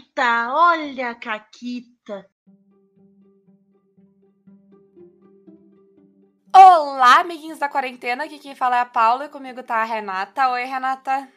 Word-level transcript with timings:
Caquita, 0.00 0.48
olha 0.54 1.10
a 1.10 1.14
Caquita. 1.14 2.26
Olá, 6.54 7.20
amiguinhos 7.20 7.58
da 7.58 7.68
quarentena. 7.68 8.24
Aqui 8.24 8.38
quem 8.38 8.54
fala 8.54 8.76
é 8.76 8.80
a 8.80 8.86
Paula 8.86 9.26
e 9.26 9.28
comigo 9.28 9.62
tá 9.62 9.76
a 9.76 9.84
Renata. 9.84 10.48
Oi, 10.50 10.64
Renata. 10.64 11.28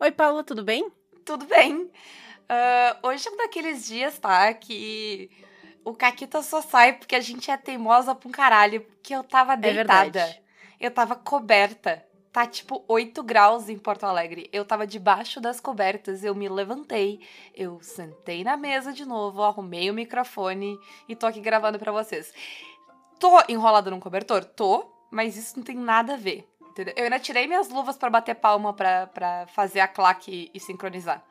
Oi, 0.00 0.10
Paula, 0.12 0.42
tudo 0.42 0.64
bem? 0.64 0.90
Tudo 1.24 1.44
bem. 1.46 1.82
Uh, 1.82 3.08
hoje 3.08 3.28
é 3.28 3.30
um 3.30 3.36
daqueles 3.36 3.86
dias, 3.86 4.18
tá? 4.18 4.52
Que 4.54 5.30
o 5.84 5.94
Caquita 5.94 6.42
só 6.42 6.60
sai 6.62 6.94
porque 6.94 7.14
a 7.16 7.20
gente 7.20 7.50
é 7.50 7.56
teimosa 7.56 8.14
pra 8.14 8.28
um 8.28 8.32
caralho. 8.32 8.80
Porque 8.82 9.14
eu 9.14 9.22
tava 9.22 9.52
É 9.54 9.56
deitada. 9.56 10.02
verdade. 10.10 10.42
eu 10.80 10.90
tava 10.90 11.14
coberta. 11.16 12.05
Tá 12.36 12.44
tipo 12.44 12.84
8 12.86 13.22
graus 13.22 13.70
em 13.70 13.78
Porto 13.78 14.04
Alegre. 14.04 14.46
Eu 14.52 14.62
tava 14.62 14.86
debaixo 14.86 15.40
das 15.40 15.58
cobertas. 15.58 16.22
Eu 16.22 16.34
me 16.34 16.46
levantei. 16.50 17.18
Eu 17.54 17.80
sentei 17.80 18.44
na 18.44 18.58
mesa 18.58 18.92
de 18.92 19.06
novo. 19.06 19.42
Arrumei 19.42 19.88
o 19.88 19.94
microfone 19.94 20.78
e 21.08 21.16
tô 21.16 21.24
aqui 21.24 21.40
gravando 21.40 21.78
pra 21.78 21.90
vocês. 21.90 22.34
Tô 23.18 23.42
enrolada 23.48 23.90
num 23.90 23.98
cobertor? 23.98 24.44
Tô, 24.44 24.84
mas 25.10 25.34
isso 25.34 25.56
não 25.56 25.64
tem 25.64 25.76
nada 25.76 26.12
a 26.12 26.18
ver. 26.18 26.46
Entendeu? 26.60 26.92
Eu 26.94 27.04
ainda 27.04 27.18
tirei 27.18 27.46
minhas 27.46 27.70
luvas 27.70 27.96
pra 27.96 28.10
bater 28.10 28.34
palma 28.34 28.74
pra 28.74 29.46
fazer 29.54 29.80
a 29.80 29.88
claque 29.88 30.50
e 30.52 30.60
sincronizar. 30.60 31.24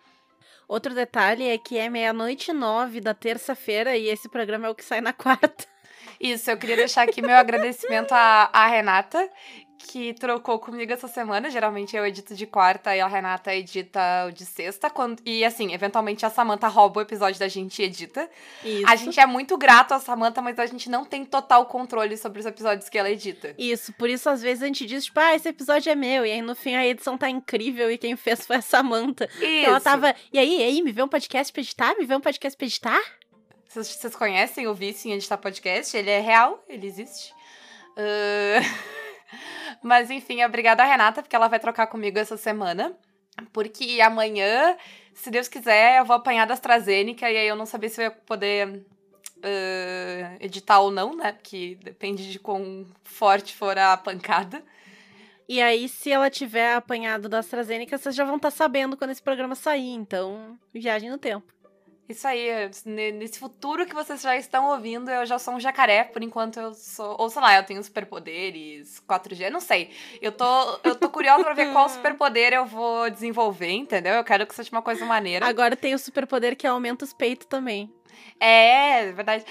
Outro 0.68 0.96
detalhe 0.96 1.48
é 1.48 1.56
que 1.60 1.78
é 1.78 1.88
meia-noite 1.88 2.50
e 2.50 2.54
nove 2.56 3.00
da 3.00 3.14
terça-feira 3.14 3.96
e 3.96 4.08
esse 4.08 4.28
programa 4.28 4.66
é 4.66 4.70
o 4.72 4.76
que 4.76 4.84
sai 4.84 5.02
na 5.02 5.14
quarta. 5.14 5.75
Isso, 6.20 6.50
eu 6.50 6.58
queria 6.58 6.76
deixar 6.76 7.04
aqui 7.04 7.22
meu 7.22 7.36
agradecimento 7.36 8.12
à, 8.14 8.50
à 8.52 8.68
Renata, 8.68 9.30
que 9.78 10.14
trocou 10.14 10.60
comigo 10.60 10.92
essa 10.92 11.08
semana. 11.08 11.50
Geralmente 11.50 11.96
eu 11.96 12.06
edito 12.06 12.36
de 12.36 12.46
quarta 12.46 12.96
e 12.96 13.00
a 13.00 13.08
Renata 13.08 13.54
edita 13.54 14.26
o 14.28 14.32
de 14.32 14.46
sexta. 14.46 14.90
Quando, 14.90 15.22
e 15.26 15.46
assim, 15.46 15.74
eventualmente 15.74 16.26
a 16.26 16.30
Samantha 16.30 16.68
rouba 16.68 17.00
o 17.00 17.04
episódio 17.04 17.40
da 17.40 17.48
gente 17.48 17.82
e 17.82 17.86
edita. 17.86 18.30
Isso. 18.64 18.88
A 18.88 18.96
gente 18.96 19.20
é 19.20 19.26
muito 19.26 19.58
grato 19.58 19.94
à 19.94 20.00
Samantha, 20.00 20.42
mas 20.42 20.58
a 20.60 20.66
gente 20.66 20.90
não 20.90 21.06
tem 21.06 21.24
total 21.24 21.66
controle 21.66 22.18
sobre 22.18 22.40
os 22.40 22.46
episódios 22.46 22.90
que 22.90 22.98
ela 22.98 23.10
edita. 23.10 23.54
Isso, 23.58 23.94
por 23.94 24.10
isso 24.10 24.30
às 24.30 24.42
vezes 24.42 24.64
a 24.64 24.68
gente 24.68 24.86
diz, 24.86 25.06
tipo, 25.06 25.20
ah, 25.20 25.36
esse 25.36 25.48
episódio 25.48 25.92
é 25.92 25.96
meu. 25.96 26.26
E 26.26 26.32
aí 26.32 26.42
no 26.42 26.56
fim 26.56 26.76
a 26.76 26.86
edição 26.86 27.18
tá 27.18 27.30
incrível 27.30 27.92
e 27.92 27.98
quem 27.98 28.16
fez 28.16 28.46
foi 28.46 28.58
a 28.58 28.62
Samantha. 28.62 29.30
Isso. 29.36 29.66
Ela 29.66 29.80
tava, 29.80 30.16
e 30.34 30.40
aí, 30.40 30.60
e 30.60 30.64
aí, 30.64 30.82
me 30.82 30.92
vê 30.92 31.04
um 31.04 31.08
podcast 31.08 31.52
pra 31.54 31.62
editar? 31.62 31.96
Me 31.98 32.06
vê 32.06 32.16
um 32.16 32.22
podcast 32.22 32.58
pra 32.58 32.66
editar? 32.66 33.02
Vocês, 33.76 33.88
vocês 33.88 34.16
conhecem 34.16 34.68
o 34.68 34.74
Vício 34.74 35.10
em 35.10 35.16
Editar 35.16 35.38
Podcast? 35.38 35.98
Ele 35.98 36.10
é 36.10 36.22
real, 36.22 36.64
ele 36.70 36.88
existe. 36.88 37.34
Ahn, 37.98 38.64
Mas 39.84 40.10
enfim, 40.10 40.42
obrigada 40.46 40.82
a 40.82 40.86
Renata, 40.86 41.22
porque 41.22 41.36
ela 41.36 41.50
vai 41.50 41.60
trocar 41.60 41.88
comigo 41.88 42.18
essa 42.18 42.38
semana. 42.38 42.98
Porque 43.52 44.00
amanhã, 44.00 44.78
se 45.14 45.30
Deus 45.30 45.50
quiser, 45.50 46.00
eu 46.00 46.06
vou 46.06 46.16
apanhar 46.16 46.48
da 46.48 46.54
AstraZeneca 46.54 47.30
e 47.30 47.36
aí 47.36 47.48
eu 47.50 47.56
não 47.58 47.66
sabia 47.66 47.90
se 47.90 48.00
eu 48.00 48.06
ia 48.06 48.12
poder 48.12 48.86
ah, 49.44 50.38
editar 50.40 50.80
ou 50.80 50.90
não, 50.90 51.14
né? 51.14 51.34
Porque 51.34 51.78
depende 51.84 52.32
de 52.32 52.40
quão 52.40 52.88
forte 53.04 53.54
for 53.54 53.78
a 53.78 53.98
pancada. 53.98 54.64
E 55.50 55.62
aí, 55.62 55.90
se 55.90 56.10
ela 56.10 56.30
tiver 56.30 56.76
apanhado 56.76 57.28
da 57.28 57.40
AstraZeneca, 57.40 57.98
vocês 57.98 58.16
já 58.16 58.24
vão 58.24 58.38
estar 58.38 58.52
sabendo 58.52 58.96
quando 58.96 59.12
esse 59.12 59.22
programa 59.22 59.54
sair. 59.54 59.92
Então, 59.92 60.58
viagem 60.74 61.10
no 61.10 61.18
tempo. 61.18 61.56
Isso 62.08 62.28
aí, 62.28 62.48
ne- 62.86 63.12
nesse 63.14 63.40
futuro 63.40 63.86
que 63.86 63.96
vocês 63.96 64.22
já 64.22 64.36
estão 64.38 64.70
ouvindo, 64.70 65.10
eu 65.10 65.26
já 65.26 65.40
sou 65.40 65.56
um 65.56 65.60
jacaré, 65.60 66.04
por 66.04 66.22
enquanto 66.22 66.60
eu 66.60 66.74
sou. 66.74 67.16
Ou 67.20 67.30
sei 67.32 67.42
lá, 67.42 67.56
eu 67.58 67.64
tenho 67.66 67.84
superpoderes, 67.84 69.00
4G, 69.08 69.50
não 69.50 69.60
sei. 69.60 69.90
Eu 70.22 70.32
tô, 70.32 70.46
eu 70.84 70.96
tô 70.96 71.10
curiosa 71.10 71.44
pra 71.44 71.54
ver 71.54 71.72
qual 71.74 71.88
superpoder 71.90 72.54
eu 72.54 72.66
vou 72.66 73.10
desenvolver, 73.10 73.72
entendeu? 73.72 74.14
Eu 74.16 74.24
quero 74.24 74.46
que 74.46 74.54
seja 74.54 74.70
uma 74.72 74.82
coisa 74.84 75.04
maneira. 75.06 75.48
Agora 75.48 75.76
tem 75.76 75.96
o 75.96 76.00
superpoder 76.00 76.56
que 76.56 76.68
aumenta 76.68 77.04
os 77.04 77.12
peitos 77.14 77.48
também. 77.48 77.92
É, 78.40 79.00
é 79.08 79.12
verdade. 79.12 79.44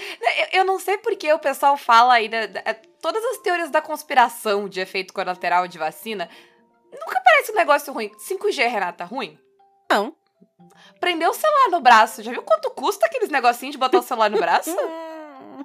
Eu, 0.52 0.60
eu 0.60 0.64
não 0.64 0.78
sei 0.78 0.96
porque 0.98 1.32
o 1.32 1.38
pessoal 1.38 1.76
fala 1.76 2.14
aí. 2.14 2.28
da- 2.28 2.46
da- 2.46 2.74
todas 3.02 3.22
as 3.24 3.38
teorias 3.38 3.70
da 3.70 3.82
conspiração 3.82 4.68
de 4.68 4.80
efeito 4.80 5.12
colateral 5.12 5.66
de 5.66 5.76
vacina. 5.76 6.28
Nunca 6.92 7.20
parece 7.24 7.50
um 7.50 7.56
negócio 7.56 7.92
ruim. 7.92 8.10
5G, 8.18 8.66
Renata, 8.68 9.04
ruim? 9.04 9.36
Não. 9.90 10.14
Prendeu 11.00 11.30
o 11.30 11.34
celular 11.34 11.68
no 11.70 11.80
braço. 11.80 12.22
Já 12.22 12.30
viu 12.30 12.42
quanto 12.42 12.70
custa 12.70 13.06
aqueles 13.06 13.28
negocinhos 13.30 13.72
de 13.74 13.78
botar 13.78 13.98
o 13.98 14.02
celular 14.02 14.30
no 14.30 14.38
braço? 14.38 14.74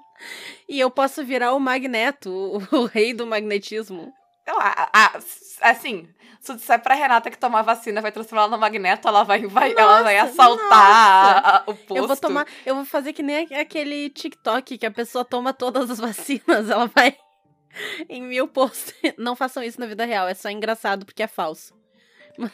E 0.67 0.79
eu 0.79 0.91
posso 0.91 1.23
virar 1.25 1.53
o 1.53 1.59
Magneto, 1.59 2.29
o, 2.29 2.57
o 2.81 2.85
rei 2.85 3.13
do 3.13 3.25
magnetismo. 3.25 4.13
A- 4.47 4.89
a- 4.93 5.19
assim, 5.61 6.07
se 6.41 6.53
disser 6.55 6.79
pra 6.81 6.93
Renata 6.93 7.31
que 7.31 7.37
tomar 7.37 7.61
vacina 7.63 8.01
vai 8.01 8.11
transformar 8.11 8.43
ela 8.43 8.51
no 8.51 8.57
magneto, 8.59 9.07
ela 9.07 9.23
vai, 9.23 9.45
vai, 9.47 9.73
ela 9.75 10.03
vai 10.03 10.19
Nossa, 10.19 10.29
assaltar 10.31 11.45
a- 11.45 11.63
o 11.65 11.73
posto. 11.73 11.95
Eu 11.95 12.05
vou 12.07 12.17
tomar, 12.17 12.45
eu 12.65 12.75
vou 12.75 12.85
fazer 12.85 13.13
que 13.13 13.23
nem 13.23 13.47
aquele 13.55 14.09
TikTok 14.09 14.77
que 14.77 14.85
a 14.85 14.91
pessoa 14.91 15.23
toma 15.25 15.53
todas 15.53 15.89
as 15.89 15.97
vacinas, 15.99 16.69
ela 16.69 16.85
vai 16.87 17.15
em 18.09 18.21
mil 18.21 18.47
postos. 18.47 18.93
Não 19.17 19.35
façam 19.35 19.63
isso 19.63 19.79
na 19.79 19.87
vida 19.87 20.05
real, 20.05 20.27
é 20.27 20.33
só 20.33 20.49
engraçado 20.49 21.05
porque 21.05 21.23
é 21.23 21.27
falso. 21.27 21.73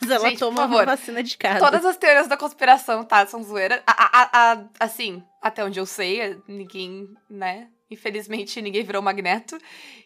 Mas 0.01 0.09
ela 0.09 0.29
Gente, 0.29 0.39
toma 0.39 0.65
uma 0.65 0.83
vacina 0.85 1.21
de 1.21 1.37
cada. 1.37 1.59
Todas 1.59 1.85
as 1.85 1.95
teorias 1.95 2.27
da 2.27 2.35
conspiração, 2.35 3.03
tá? 3.03 3.25
São 3.27 3.43
zoeiras. 3.43 3.81
A- 3.85 3.93
a- 3.93 4.29
a- 4.53 4.63
assim, 4.79 5.23
até 5.41 5.63
onde 5.63 5.79
eu 5.79 5.85
sei, 5.85 6.39
ninguém, 6.47 7.07
né? 7.29 7.67
Infelizmente, 7.91 8.59
ninguém 8.63 8.83
virou 8.83 9.01
magneto. 9.01 9.57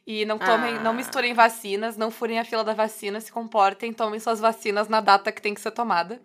E 0.06 0.26
não 0.26 0.38
tomem, 0.38 0.76
Ah. 0.76 0.80
não 0.82 0.94
misturem 0.94 1.34
vacinas, 1.34 1.96
não 1.96 2.12
furem 2.12 2.40
a 2.40 2.44
fila 2.44 2.64
da 2.64 2.74
vacina, 2.74 3.22
se 3.22 3.32
comportem, 3.32 3.94
tomem 3.94 4.20
suas 4.20 4.40
vacinas 4.40 4.90
na 4.90 5.00
data 5.00 5.32
que 5.32 5.42
tem 5.42 5.54
que 5.54 5.62
ser 5.62 5.72
tomada. 5.72 6.20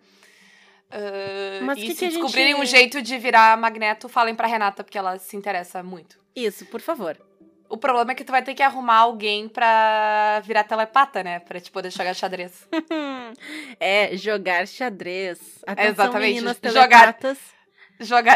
Ah, 0.91 1.59
Mas 1.63 1.77
e 1.77 1.81
que 1.81 1.87
se 1.91 1.95
que 1.99 2.05
a 2.05 2.09
gente- 2.09 2.19
descobrirem 2.19 2.55
um 2.55 2.65
jeito 2.65 3.01
de 3.01 3.17
virar 3.17 3.57
magneto, 3.57 4.07
falem 4.09 4.35
pra 4.35 4.47
Renata, 4.47 4.83
porque 4.83 4.97
ela 4.97 5.17
se 5.17 5.35
interessa 5.37 5.81
muito. 5.81 6.17
Isso, 6.35 6.65
por 6.65 6.81
favor. 6.81 7.17
O 7.67 7.77
problema 7.77 8.11
é 8.11 8.15
que 8.15 8.23
tu 8.23 8.31
vai 8.31 8.43
ter 8.43 8.53
que 8.53 8.61
arrumar 8.61 8.97
alguém 8.97 9.47
pra 9.47 10.41
virar 10.45 10.63
telepata, 10.63 11.23
né? 11.23 11.39
Pra 11.39 11.59
te 11.59 11.71
poder 11.71 11.91
jogar 11.91 12.13
xadrez. 12.13 12.67
é 13.79 14.15
jogar 14.15 14.67
xadrez. 14.67 15.39
Atenção, 15.65 15.91
Exatamente, 15.91 16.33
meninas 16.35 16.57
telepatas. 16.57 17.37
Jogar 17.37 17.54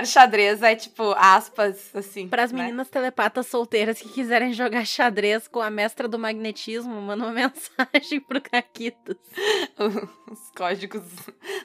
xadrez 0.06 0.62
é 0.64 0.76
tipo 0.76 1.14
aspas, 1.18 1.94
assim. 1.96 2.28
Para 2.28 2.44
as 2.44 2.52
né? 2.52 2.64
meninas 2.64 2.90
telepatas 2.90 3.48
solteiras 3.48 4.00
que 4.00 4.10
quiserem 4.10 4.54
jogar 4.54 4.86
xadrez 4.86 5.48
com 5.48 5.60
a 5.60 5.70
mestra 5.70 6.08
do 6.08 6.18
magnetismo, 6.18 6.94
manda 7.02 7.26
uma 7.26 7.34
mensagem 7.34 8.22
pro 8.22 8.42
Caquitos. 8.42 9.18
Os 10.30 10.52
códigos 10.56 11.04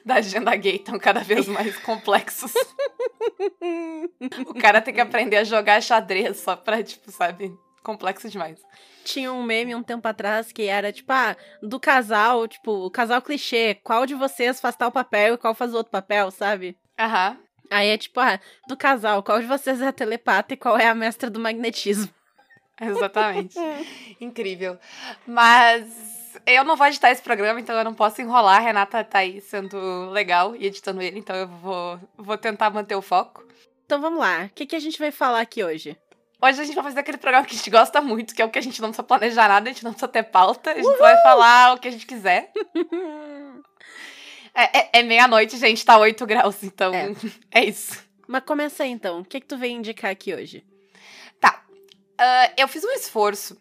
da 0.05 0.17
agenda 0.17 0.55
gay 0.57 0.77
estão 0.77 0.99
cada 0.99 1.21
vez 1.21 1.47
mais 1.47 1.79
complexos. 1.79 2.53
o 4.47 4.55
cara 4.55 4.81
tem 4.81 4.95
que 4.95 5.01
aprender 5.01 5.37
a 5.37 5.45
jogar 5.45 5.83
xadrez 5.83 6.39
só 6.39 6.57
pra, 6.57 6.83
tipo, 6.83 7.11
sabe? 7.11 7.57
Complexo 7.83 8.29
demais. 8.29 8.61
Tinha 9.05 9.31
um 9.31 9.43
meme 9.43 9.75
um 9.75 9.83
tempo 9.83 10.09
atrás 10.09 10.51
que 10.51 10.63
era 10.63 10.91
tipo, 10.91 11.13
ah, 11.13 11.37
do 11.63 11.79
casal, 11.79 12.49
tipo, 12.49 12.87
o 12.87 12.91
casal 12.91 13.21
clichê, 13.21 13.75
qual 13.85 14.07
de 14.07 14.15
vocês 14.15 14.59
faz 14.61 14.75
tal 14.75 14.91
papel 14.91 15.35
e 15.35 15.39
qual 15.39 15.55
faz 15.55 15.75
o 15.75 15.77
outro 15.77 15.93
papel, 15.93 16.31
sabe? 16.31 16.79
Aham. 16.99 17.44
Aí 17.71 17.89
é 17.89 17.99
tipo, 17.99 18.21
ah, 18.21 18.39
do 18.69 18.77
casal, 18.77 19.23
qual 19.23 19.41
de 19.41 19.47
vocês 19.47 19.81
é 19.81 19.89
a 19.89 19.93
telepata 19.93 20.55
e 20.55 20.57
qual 20.57 20.79
é 20.79 20.87
a 20.87 20.95
mestra 20.95 21.31
do 21.31 21.41
magnetismo? 21.41 22.13
Exatamente. 22.81 23.57
Incrível. 24.21 24.79
Mas 25.27 25.87
eu 26.47 26.65
não 26.65 26.77
vou 26.77 26.87
editar 26.87 27.11
esse 27.11 27.23
programa, 27.23 27.61
então 27.61 27.77
eu 27.77 27.85
não 27.85 27.95
posso 27.95 28.21
enrolar. 28.21 28.57
A 28.57 28.65
Renata 28.65 29.05
tá 29.05 29.19
aí 29.19 29.41
sendo 29.41 30.11
legal 30.11 30.55
e 30.57 30.67
editando 30.67 31.01
ele, 31.01 31.19
então 31.19 31.37
eu 31.37 31.49
vou, 31.49 32.01
vou 32.17 32.37
tentar 32.37 32.71
manter 32.71 32.95
o 32.95 33.03
foco. 33.03 33.45
Então 33.87 34.01
vamos 34.01 34.19
lá, 34.19 34.47
o 34.47 34.51
que, 34.51 34.67
que 34.67 34.77
a 34.77 34.81
gente 34.81 34.99
vai 34.99 35.11
falar 35.11 35.41
aqui 35.41 35.63
hoje? 35.63 35.97
Hoje 36.43 36.61
a 36.61 36.65
gente 36.65 36.75
vai 36.75 36.85
fazer 36.85 37.01
aquele 37.01 37.17
programa 37.17 37.47
que 37.47 37.55
a 37.55 37.57
gente 37.57 37.71
gosta 37.71 38.01
muito, 38.01 38.35
que 38.35 38.43
é 38.43 38.45
o 38.45 38.51
que 38.51 38.59
a 38.59 38.63
gente 38.63 38.81
não 38.81 38.89
precisa 38.89 39.03
planejar 39.03 39.49
nada, 39.49 39.69
a 39.69 39.73
gente 39.73 39.85
não 39.85 39.93
precisa 39.93 40.09
ter 40.09 40.25
pauta, 40.25 40.73
a 40.73 40.75
gente 40.75 40.99
vai 40.99 41.17
falar 41.23 41.75
o 41.75 41.79
que 41.79 41.89
a 41.89 41.91
gente 41.91 42.07
quiser. 42.07 42.51
É, 44.55 44.79
é- 44.79 44.91
é 45.01 45.03
meia-noite, 45.03 45.57
gente, 45.57 45.85
tá 45.85 45.99
8 45.99 46.25
graus, 46.27 46.63
então 46.63 46.95
é, 46.95 47.11
É. 47.51 47.65
isso. 47.65 48.03
Mas 48.27 48.45
começa 48.45 48.85
aí 48.85 48.91
então, 48.91 49.21
o 49.21 49.25
que, 49.25 49.41
que 49.41 49.47
tu 49.47 49.57
veio 49.59 49.73
indicar 49.77 50.11
aqui 50.11 50.33
hoje? 50.35 50.65
Ah, 52.17 52.53
eu 52.57 52.69
fiz 52.69 52.85
um 52.85 52.91
esforço 52.93 53.61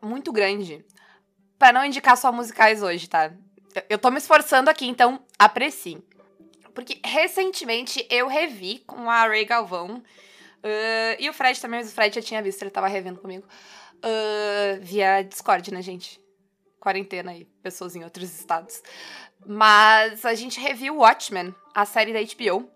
muito 0.00 0.32
grande 0.32 0.82
pra 1.58 1.72
não 1.72 1.84
indicar 1.84 2.16
só 2.16 2.32
musicais 2.32 2.82
hoje, 2.82 3.06
tá? 3.06 3.30
Eu- 3.74 3.82
Eu 3.90 3.98
tô 3.98 4.10
me 4.10 4.16
esforçando 4.16 4.70
aqui, 4.70 4.86
então 4.86 5.22
apreciem. 5.38 6.02
Porque 6.74 6.98
recentemente 7.04 8.06
eu 8.08 8.28
revi 8.28 8.78
com 8.86 9.10
a 9.10 9.26
Ray 9.26 9.44
Galvão. 9.44 10.02
ah, 10.64 11.16
e 11.18 11.28
o 11.28 11.32
Fred 11.34 11.60
também, 11.60 11.80
mas 11.80 11.90
o 11.90 11.94
Fred 11.94 12.14
já 12.14 12.22
tinha 12.22 12.42
visto, 12.42 12.62
ele 12.62 12.70
tava 12.70 12.88
revendo 12.88 13.20
comigo. 13.20 13.46
ah, 14.02 14.78
via 14.80 15.20
Discord, 15.22 15.70
né, 15.72 15.82
gente? 15.82 16.18
Quarentena 16.80 17.32
aí, 17.32 17.44
pessoas 17.62 17.94
em 17.94 18.02
outros 18.04 18.32
estados. 18.40 18.82
Mas 19.46 20.24
a 20.24 20.34
gente 20.34 20.60
reviu 20.60 20.98
Watchmen, 20.98 21.54
a 21.74 21.84
série 21.84 22.12
da 22.12 22.20
HBO. 22.20 22.68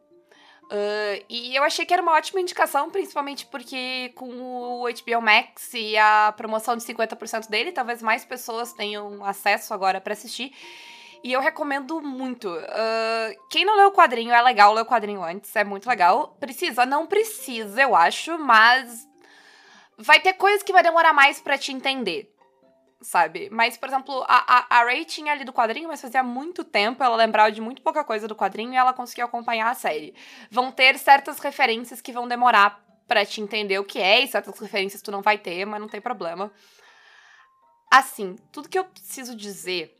Ah, 0.70 1.22
e 1.28 1.54
eu 1.54 1.62
achei 1.62 1.84
que 1.84 1.92
era 1.92 2.02
uma 2.02 2.12
ótima 2.12 2.40
indicação, 2.40 2.90
principalmente 2.90 3.46
porque 3.46 4.12
com 4.14 4.28
o 4.28 4.84
HBO 4.84 5.22
Max 5.22 5.72
e 5.74 5.96
a 5.96 6.32
promoção 6.36 6.76
de 6.76 6.82
50% 6.84 7.48
dele, 7.48 7.72
talvez 7.72 8.02
mais 8.02 8.24
pessoas 8.24 8.72
tenham 8.72 9.24
acesso 9.24 9.72
agora 9.72 10.00
pra 10.00 10.12
assistir. 10.12 10.52
E 11.22 11.32
eu 11.32 11.40
recomendo 11.40 12.02
muito. 12.02 12.48
Uh, 12.48 13.48
quem 13.48 13.64
não 13.64 13.76
leu 13.76 13.88
o 13.88 13.92
quadrinho, 13.92 14.32
é 14.32 14.42
legal 14.42 14.74
ler 14.74 14.82
o 14.82 14.86
quadrinho 14.86 15.22
antes, 15.22 15.54
é 15.56 15.64
muito 15.64 15.88
legal. 15.88 16.36
Precisa? 16.38 16.84
Não 16.84 17.06
precisa, 17.06 17.80
eu 17.80 17.96
acho, 17.96 18.36
mas 18.38 19.08
vai 19.96 20.20
ter 20.20 20.34
coisas 20.34 20.62
que 20.62 20.72
vai 20.72 20.82
demorar 20.82 21.14
mais 21.14 21.40
para 21.40 21.56
te 21.56 21.72
entender. 21.72 22.33
Sabe? 23.04 23.50
Mas, 23.52 23.76
por 23.76 23.86
exemplo, 23.86 24.24
a, 24.26 24.60
a, 24.60 24.78
a 24.80 24.84
Ray 24.84 25.04
tinha 25.04 25.30
ali 25.30 25.44
do 25.44 25.52
quadrinho, 25.52 25.88
mas 25.88 26.00
fazia 26.00 26.22
muito 26.22 26.64
tempo, 26.64 27.04
ela 27.04 27.14
lembrava 27.16 27.52
de 27.52 27.60
muito 27.60 27.82
pouca 27.82 28.02
coisa 28.02 28.26
do 28.26 28.34
quadrinho 28.34 28.72
e 28.72 28.76
ela 28.76 28.94
conseguia 28.94 29.26
acompanhar 29.26 29.68
a 29.68 29.74
série. 29.74 30.14
Vão 30.50 30.72
ter 30.72 30.98
certas 30.98 31.38
referências 31.38 32.00
que 32.00 32.12
vão 32.12 32.26
demorar 32.26 32.82
para 33.06 33.26
te 33.26 33.42
entender 33.42 33.78
o 33.78 33.84
que 33.84 33.98
é, 33.98 34.20
e 34.20 34.26
certas 34.26 34.58
referências 34.58 35.02
tu 35.02 35.10
não 35.10 35.20
vai 35.20 35.36
ter, 35.36 35.66
mas 35.66 35.78
não 35.82 35.88
tem 35.88 36.00
problema. 36.00 36.50
Assim, 37.90 38.36
tudo 38.50 38.70
que 38.70 38.78
eu 38.78 38.84
preciso 38.84 39.36
dizer 39.36 39.94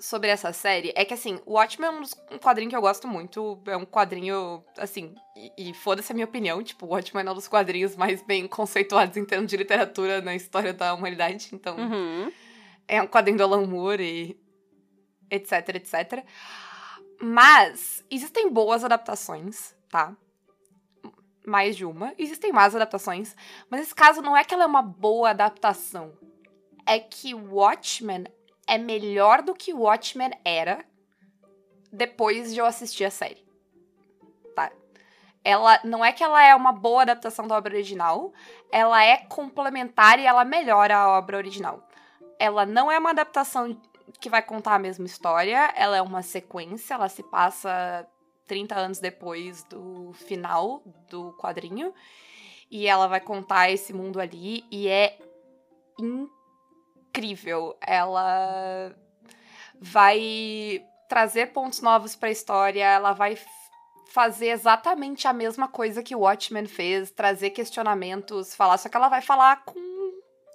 sobre 0.00 0.28
essa 0.30 0.52
série 0.52 0.92
é 0.96 1.04
que, 1.04 1.14
assim, 1.14 1.40
o 1.46 1.54
Watchmen 1.54 1.88
é 1.88 1.90
um, 1.92 2.00
dos, 2.00 2.14
um 2.30 2.38
quadrinho 2.38 2.70
que 2.70 2.76
eu 2.76 2.80
gosto 2.80 3.06
muito. 3.08 3.60
É 3.66 3.76
um 3.76 3.84
quadrinho, 3.84 4.64
assim, 4.76 5.14
e, 5.36 5.70
e 5.70 5.74
foda-se 5.74 6.10
a 6.12 6.14
minha 6.14 6.26
opinião. 6.26 6.62
Tipo, 6.62 6.86
o 6.86 6.90
Watchmen 6.90 7.26
é 7.26 7.30
um 7.30 7.34
dos 7.34 7.48
quadrinhos 7.48 7.96
mais 7.96 8.22
bem 8.22 8.46
conceituados 8.48 9.16
em 9.16 9.24
termos 9.24 9.50
de 9.50 9.56
literatura 9.56 10.20
na 10.20 10.34
história 10.34 10.72
da 10.72 10.94
humanidade. 10.94 11.48
Então, 11.52 11.76
Uhum. 11.76 12.32
é 12.86 13.02
um 13.02 13.06
quadrinho 13.06 13.36
do 13.38 13.44
Alan 13.44 13.66
Moore 13.66 14.02
e 14.02 14.40
etc, 15.30 15.68
etc. 15.74 16.24
Mas 17.20 18.04
existem 18.10 18.50
boas 18.50 18.84
adaptações, 18.84 19.74
tá? 19.90 20.16
Mais 21.44 21.76
de 21.76 21.84
uma. 21.84 22.12
Existem 22.18 22.52
más 22.52 22.74
adaptações. 22.76 23.34
Mas 23.70 23.80
esse 23.82 23.94
caso 23.94 24.20
não 24.22 24.36
é 24.36 24.44
que 24.44 24.54
ela 24.54 24.64
é 24.64 24.66
uma 24.66 24.82
boa 24.82 25.30
adaptação. 25.30 26.12
É 26.86 26.98
que 26.98 27.34
Watchmen 27.34 28.24
é 28.68 28.76
melhor 28.76 29.40
do 29.40 29.54
que 29.54 29.72
Watchmen 29.72 30.30
era 30.44 30.84
depois 31.90 32.52
de 32.52 32.60
eu 32.60 32.66
assistir 32.66 33.06
a 33.06 33.10
série. 33.10 33.42
Tá? 34.54 34.70
Ela 35.42 35.80
não 35.82 36.04
é 36.04 36.12
que 36.12 36.22
ela 36.22 36.44
é 36.44 36.54
uma 36.54 36.70
boa 36.70 37.02
adaptação 37.02 37.48
da 37.48 37.56
obra 37.56 37.74
original, 37.74 38.32
ela 38.70 39.02
é 39.02 39.16
complementar 39.16 40.18
e 40.18 40.26
ela 40.26 40.44
melhora 40.44 40.96
a 40.98 41.18
obra 41.18 41.38
original. 41.38 41.88
Ela 42.38 42.66
não 42.66 42.92
é 42.92 42.98
uma 42.98 43.10
adaptação 43.10 43.80
que 44.20 44.28
vai 44.28 44.42
contar 44.42 44.74
a 44.74 44.78
mesma 44.78 45.06
história, 45.06 45.72
ela 45.74 45.96
é 45.96 46.02
uma 46.02 46.22
sequência, 46.22 46.94
ela 46.94 47.08
se 47.08 47.22
passa 47.22 48.06
30 48.46 48.74
anos 48.74 48.98
depois 48.98 49.64
do 49.64 50.12
final 50.12 50.82
do 51.08 51.32
quadrinho. 51.38 51.94
E 52.70 52.86
ela 52.86 53.06
vai 53.06 53.20
contar 53.20 53.70
esse 53.70 53.94
mundo 53.94 54.20
ali 54.20 54.62
e 54.70 54.88
é 54.88 55.18
incrível. 55.98 56.37
Ela 57.80 58.94
vai 59.80 60.84
trazer 61.08 61.46
pontos 61.52 61.80
novos 61.80 62.14
para 62.14 62.28
a 62.28 62.32
história, 62.32 62.84
ela 62.84 63.12
vai 63.12 63.38
fazer 64.10 64.48
exatamente 64.48 65.26
a 65.26 65.32
mesma 65.32 65.68
coisa 65.68 66.02
que 66.02 66.14
o 66.14 66.20
Watchmen 66.20 66.66
fez, 66.66 67.10
trazer 67.10 67.50
questionamentos, 67.50 68.54
falar, 68.54 68.78
só 68.78 68.88
que 68.88 68.96
ela 68.96 69.08
vai 69.08 69.22
falar 69.22 69.64
com 69.64 69.78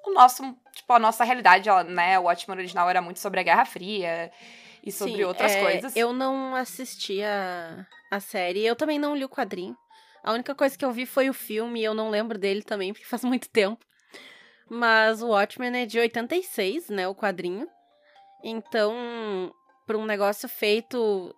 o 0.05 0.13
nosso, 0.13 0.43
tipo, 0.71 0.91
a 0.91 0.99
nossa 0.99 1.23
realidade, 1.23 1.69
né? 1.85 2.19
O 2.19 2.23
Watchmen 2.23 2.57
original 2.57 2.89
era 2.89 3.01
muito 3.01 3.19
sobre 3.19 3.39
a 3.39 3.43
Guerra 3.43 3.65
Fria 3.65 4.31
e 4.83 4.91
sobre 4.91 5.17
Sim, 5.17 5.23
outras 5.23 5.53
é, 5.53 5.61
coisas. 5.61 5.95
Eu 5.95 6.11
não 6.11 6.55
assisti 6.55 7.23
a, 7.23 7.85
a 8.11 8.19
série, 8.19 8.65
eu 8.65 8.75
também 8.75 8.99
não 8.99 9.15
li 9.15 9.23
o 9.23 9.29
quadrinho. 9.29 9.77
A 10.23 10.31
única 10.31 10.55
coisa 10.55 10.77
que 10.77 10.85
eu 10.85 10.91
vi 10.91 11.05
foi 11.05 11.29
o 11.29 11.33
filme, 11.33 11.81
e 11.81 11.83
eu 11.83 11.93
não 11.93 12.09
lembro 12.09 12.37
dele 12.37 12.63
também, 12.63 12.93
porque 12.93 13.05
faz 13.05 13.23
muito 13.23 13.49
tempo. 13.49 13.85
Mas 14.69 15.21
o 15.21 15.27
Watchmen 15.27 15.75
é 15.75 15.85
de 15.85 15.99
86, 15.99 16.89
né, 16.89 17.07
o 17.07 17.15
quadrinho. 17.15 17.67
Então, 18.43 19.53
para 19.85 19.97
um 19.97 20.05
negócio 20.05 20.47
feito 20.49 21.33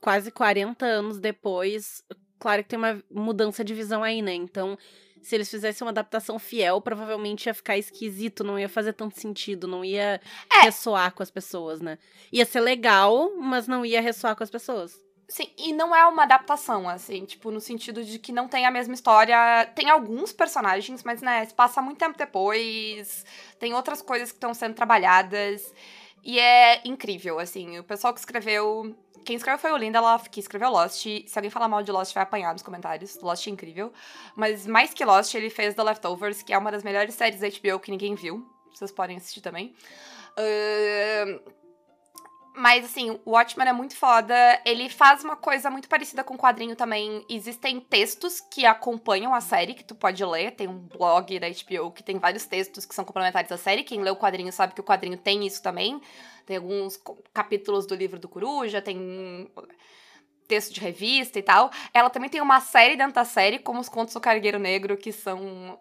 quase 0.00 0.30
40 0.30 0.86
anos 0.86 1.18
depois, 1.18 2.02
claro 2.38 2.62
que 2.62 2.68
tem 2.68 2.78
uma 2.78 3.02
mudança 3.10 3.64
de 3.64 3.74
visão 3.74 4.02
aí, 4.02 4.22
né? 4.22 4.34
Então, 4.34 4.78
se 5.22 5.34
eles 5.34 5.50
fizessem 5.50 5.84
uma 5.84 5.90
adaptação 5.90 6.38
fiel, 6.38 6.80
provavelmente 6.80 7.46
ia 7.46 7.54
ficar 7.54 7.76
esquisito, 7.76 8.44
não 8.44 8.58
ia 8.58 8.68
fazer 8.68 8.92
tanto 8.92 9.18
sentido, 9.18 9.66
não 9.66 9.84
ia 9.84 10.20
É. 10.54 10.62
ressoar 10.62 11.12
com 11.12 11.22
as 11.22 11.30
pessoas, 11.30 11.80
né? 11.80 11.98
Ia 12.32 12.44
ser 12.44 12.60
legal, 12.60 13.34
mas 13.36 13.66
não 13.66 13.84
ia 13.84 14.00
ressoar 14.00 14.36
com 14.36 14.44
as 14.44 14.50
pessoas. 14.50 14.96
Sim, 15.30 15.50
e 15.58 15.74
não 15.74 15.94
é 15.94 16.06
uma 16.06 16.22
adaptação, 16.22 16.88
assim, 16.88 17.26
tipo, 17.26 17.50
no 17.50 17.60
sentido 17.60 18.02
de 18.02 18.18
que 18.18 18.32
não 18.32 18.48
tem 18.48 18.64
a 18.64 18.70
mesma 18.70 18.94
história. 18.94 19.66
Tem 19.74 19.90
alguns 19.90 20.32
personagens, 20.32 21.04
mas, 21.04 21.20
né, 21.20 21.44
se 21.44 21.52
passa 21.52 21.82
muito 21.82 21.98
tempo 21.98 22.16
depois. 22.16 23.26
Tem 23.58 23.74
outras 23.74 24.00
coisas 24.00 24.30
que 24.30 24.36
estão 24.36 24.54
sendo 24.54 24.74
trabalhadas. 24.74 25.72
E 26.24 26.38
é 26.38 26.80
incrível, 26.86 27.38
assim. 27.38 27.78
O 27.78 27.84
pessoal 27.84 28.14
que 28.14 28.20
escreveu. 28.20 28.96
Quem 29.26 29.36
escreveu 29.36 29.58
foi 29.58 29.70
o 29.72 29.76
Lindelof, 29.76 30.30
que 30.30 30.40
escreveu 30.40 30.70
Lost. 30.70 31.02
Se 31.02 31.38
alguém 31.38 31.50
falar 31.50 31.68
mal 31.68 31.82
de 31.82 31.92
Lost, 31.92 32.14
vai 32.14 32.22
apanhar 32.22 32.52
nos 32.54 32.62
comentários. 32.62 33.20
Lost 33.20 33.46
é 33.46 33.50
incrível. 33.50 33.92
Mas 34.34 34.66
mais 34.66 34.94
que 34.94 35.04
Lost, 35.04 35.34
ele 35.34 35.50
fez 35.50 35.74
The 35.74 35.82
Leftovers, 35.82 36.42
que 36.42 36.54
é 36.54 36.58
uma 36.58 36.72
das 36.72 36.82
melhores 36.82 37.14
séries 37.14 37.40
da 37.40 37.48
HBO 37.48 37.78
que 37.80 37.90
ninguém 37.90 38.14
viu. 38.14 38.46
Vocês 38.72 38.90
podem 38.90 39.18
assistir 39.18 39.42
também. 39.42 39.74
Ahn, 40.38 41.40
mas, 42.58 42.84
assim, 42.84 43.10
o 43.24 43.30
Watchmen 43.30 43.68
é 43.68 43.72
muito 43.72 43.94
foda. 43.94 44.34
Ele 44.64 44.88
faz 44.88 45.22
uma 45.22 45.36
coisa 45.36 45.70
muito 45.70 45.88
parecida 45.88 46.24
com 46.24 46.34
o 46.34 46.38
quadrinho 46.38 46.74
também. 46.74 47.24
Existem 47.28 47.78
textos 47.78 48.40
que 48.40 48.66
acompanham 48.66 49.32
a 49.32 49.40
série, 49.40 49.74
que 49.74 49.84
tu 49.84 49.94
pode 49.94 50.24
ler. 50.24 50.50
Tem 50.50 50.66
um 50.66 50.78
blog 50.78 51.38
da 51.38 51.46
HBO 51.48 51.92
que 51.92 52.02
tem 52.02 52.18
vários 52.18 52.46
textos 52.46 52.84
que 52.84 52.94
são 52.94 53.04
complementares 53.04 53.52
à 53.52 53.56
série. 53.56 53.84
Quem 53.84 54.02
lê 54.02 54.10
o 54.10 54.16
quadrinho 54.16 54.52
sabe 54.52 54.74
que 54.74 54.80
o 54.80 54.84
quadrinho 54.84 55.16
tem 55.16 55.46
isso 55.46 55.62
também. 55.62 56.00
Tem 56.44 56.56
alguns 56.56 57.00
capítulos 57.32 57.86
do 57.86 57.94
livro 57.94 58.18
do 58.18 58.28
Coruja, 58.28 58.82
tem 58.82 59.48
texto 60.48 60.74
de 60.74 60.80
revista 60.80 61.38
e 61.38 61.42
tal. 61.42 61.70
Ela 61.94 62.10
também 62.10 62.28
tem 62.28 62.40
uma 62.40 62.60
série 62.60 62.96
dentro 62.96 63.14
da 63.14 63.24
série, 63.24 63.60
como 63.60 63.78
os 63.78 63.88
Contos 63.88 64.14
do 64.14 64.20
Cargueiro 64.20 64.58
Negro, 64.58 64.96
que 64.96 65.12
são 65.12 65.78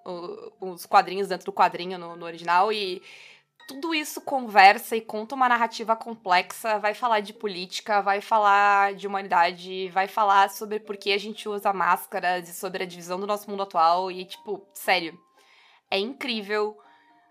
os 0.61 0.85
quadrinhos 0.85 1.27
dentro 1.27 1.45
do 1.45 1.53
quadrinho 1.53 1.97
no, 1.97 2.15
no 2.15 2.25
original. 2.25 2.71
E 2.71 3.01
tudo 3.67 3.93
isso 3.93 4.21
conversa 4.21 4.95
e 4.95 5.01
conta 5.01 5.35
uma 5.35 5.49
narrativa 5.49 5.93
complexa, 5.93 6.79
vai 6.79 6.93
falar 6.93 7.19
de 7.19 7.33
política, 7.33 8.01
vai 8.01 8.21
falar 8.21 8.95
de 8.95 9.05
humanidade, 9.05 9.89
vai 9.89 10.07
falar 10.07 10.49
sobre 10.49 10.79
por 10.79 10.95
que 10.95 11.11
a 11.11 11.17
gente 11.17 11.49
usa 11.49 11.73
máscaras 11.73 12.47
e 12.47 12.53
sobre 12.53 12.83
a 12.83 12.85
divisão 12.87 13.19
do 13.19 13.27
nosso 13.27 13.49
mundo 13.51 13.63
atual 13.63 14.09
e, 14.09 14.23
tipo, 14.23 14.65
sério, 14.73 15.19
é 15.91 15.99
incrível. 15.99 16.77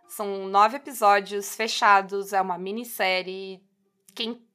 São 0.08 0.46
nove 0.46 0.76
episódios 0.76 1.56
fechados, 1.56 2.34
é 2.34 2.40
uma 2.40 2.58
minissérie. 2.58 3.64
Quem, 4.14 4.46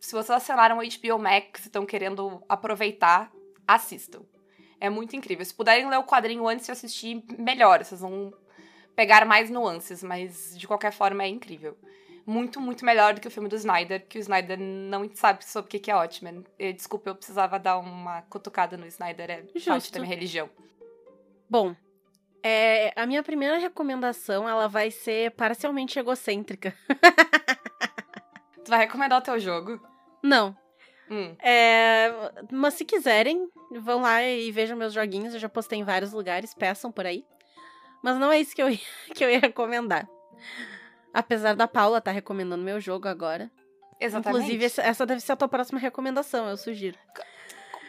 se 0.00 0.12
vocês 0.12 0.30
assinaram 0.30 0.78
o 0.78 0.80
HBO 0.80 1.18
Max 1.18 1.64
e 1.64 1.68
estão 1.68 1.84
querendo 1.84 2.42
aproveitar, 2.48 3.30
assistam. 3.68 4.22
É 4.80 4.88
muito 4.88 5.14
incrível. 5.14 5.44
Se 5.44 5.54
puderem 5.54 5.88
ler 5.88 5.98
o 5.98 6.04
quadrinho 6.04 6.48
antes 6.48 6.64
de 6.64 6.72
assistir, 6.72 7.22
melhor. 7.38 7.84
Vocês 7.84 8.00
vão 8.00 8.32
pegar 8.96 9.26
mais 9.26 9.50
nuances, 9.50 10.02
mas 10.02 10.56
de 10.58 10.66
qualquer 10.66 10.92
forma 10.92 11.22
é 11.22 11.28
incrível. 11.28 11.76
Muito, 12.26 12.60
muito 12.60 12.84
melhor 12.84 13.14
do 13.14 13.20
que 13.20 13.28
o 13.28 13.30
filme 13.30 13.48
do 13.48 13.54
Snyder, 13.54 14.04
que 14.08 14.18
o 14.18 14.20
Snyder 14.20 14.58
não 14.58 15.08
sabe 15.14 15.44
sobre 15.44 15.68
o 15.68 15.70
que 15.70 15.78
que 15.78 15.90
é 15.92 15.94
Watchmen. 15.94 16.44
Eh, 16.58 16.72
Desculpa, 16.72 17.10
eu 17.10 17.14
precisava 17.14 17.56
dar 17.56 17.78
uma 17.78 18.22
cutucada 18.22 18.76
no 18.76 18.86
Snyder, 18.86 19.30
é 19.30 19.36
parte 19.42 19.60
Justo. 19.60 19.92
da 19.92 20.00
minha 20.00 20.12
religião. 20.12 20.50
Bom, 21.48 21.76
é, 22.42 22.92
a 22.96 23.06
minha 23.06 23.22
primeira 23.22 23.58
recomendação, 23.58 24.48
ela 24.48 24.66
vai 24.66 24.90
ser 24.90 25.32
parcialmente 25.32 25.98
egocêntrica. 25.98 26.74
Tu 28.64 28.70
vai 28.70 28.80
recomendar 28.80 29.20
o 29.20 29.22
teu 29.22 29.38
jogo? 29.38 29.80
Não. 30.20 30.56
Hum. 31.08 31.36
É, 31.40 32.10
mas 32.50 32.74
se 32.74 32.84
quiserem, 32.84 33.48
vão 33.80 34.02
lá 34.02 34.24
e 34.24 34.50
vejam 34.50 34.76
meus 34.76 34.92
joguinhos. 34.92 35.34
Eu 35.34 35.38
já 35.38 35.48
postei 35.48 35.78
em 35.78 35.84
vários 35.84 36.12
lugares, 36.12 36.52
peçam 36.52 36.90
por 36.90 37.06
aí. 37.06 37.24
Mas 38.02 38.18
não 38.18 38.30
é 38.32 38.38
isso 38.38 38.54
que 38.54 38.62
eu 38.62 38.68
ia, 38.70 38.78
que 39.14 39.24
eu 39.24 39.30
ia 39.30 39.38
recomendar. 39.40 40.08
Apesar 41.12 41.54
da 41.54 41.66
Paula 41.66 41.98
estar 41.98 42.10
recomendando 42.10 42.62
meu 42.62 42.80
jogo 42.80 43.08
agora. 43.08 43.50
Exatamente. 43.98 44.44
Inclusive, 44.52 44.82
essa- 44.82 45.06
deve 45.06 45.20
ser 45.20 45.32
a 45.32 45.36
tua 45.36 45.48
próxima 45.48 45.78
recomendação, 45.78 46.48
eu 46.48 46.56
sugiro. 46.56 46.98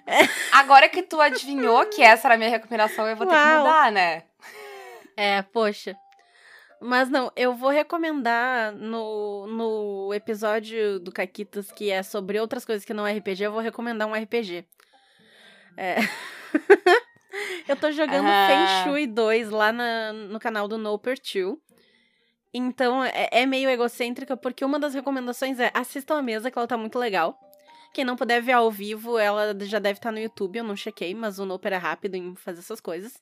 Agora 0.53 0.87
que 0.87 1.03
tu 1.03 1.19
adivinhou 1.19 1.85
que 1.87 2.01
essa 2.01 2.27
era 2.29 2.35
a 2.35 2.37
minha 2.37 2.49
recomendação, 2.49 3.05
eu 3.05 3.17
vou 3.17 3.27
ter 3.27 3.33
que 3.33 3.37
Uau. 3.39 3.57
mudar, 3.59 3.91
né? 3.91 4.23
É, 5.17 5.41
poxa. 5.41 5.97
Mas 6.79 7.09
não, 7.09 7.29
eu 7.35 7.53
vou 7.55 7.71
recomendar 7.71 8.71
no, 8.71 9.47
no 9.47 10.13
episódio 10.13 10.99
do 10.99 11.11
Caquitas 11.11 11.71
que 11.71 11.89
é 11.91 12.03
sobre 12.03 12.39
outras 12.39 12.63
coisas 12.63 12.85
que 12.85 12.93
não 12.93 13.05
é 13.05 13.17
RPG, 13.17 13.43
eu 13.43 13.51
vou 13.51 13.59
recomendar 13.61 14.07
um 14.07 14.13
RPG. 14.13 14.63
É. 15.75 15.95
eu 17.67 17.75
tô 17.75 17.91
jogando 17.91 18.25
Ah. 18.27 18.47
Feng 18.83 18.83
Shui 18.91 19.07
2 19.07 19.49
lá 19.49 19.71
na- 19.71 20.13
no 20.13 20.39
canal 20.39 20.67
do 20.67 20.77
No 20.77 20.97
Per 20.99 21.17
2. 21.19 21.57
Então 22.53 23.03
é, 23.03 23.29
é 23.31 23.45
meio 23.45 23.69
egocêntrica, 23.69 24.35
porque 24.37 24.63
uma 24.65 24.79
das 24.79 24.93
recomendações 24.93 25.59
é 25.59 25.69
assistam 25.73 26.17
a 26.17 26.21
mesa, 26.21 26.49
que 26.49 26.57
ela 26.57 26.67
tá 26.67 26.77
muito 26.77 26.97
legal. 26.97 27.39
Quem 27.93 28.03
não 28.05 28.15
puder 28.15 28.41
ver 28.41 28.53
ao 28.53 28.69
vivo, 28.71 29.17
ela 29.17 29.55
já 29.61 29.79
deve 29.79 29.99
estar 29.99 30.11
no 30.11 30.19
YouTube, 30.19 30.57
eu 30.57 30.63
não 30.63 30.75
chequei, 30.75 31.13
mas 31.15 31.39
o 31.39 31.45
Noper 31.45 31.73
é 31.73 31.77
rápido 31.77 32.15
em 32.15 32.35
fazer 32.35 32.59
essas 32.59 32.79
coisas. 32.79 33.13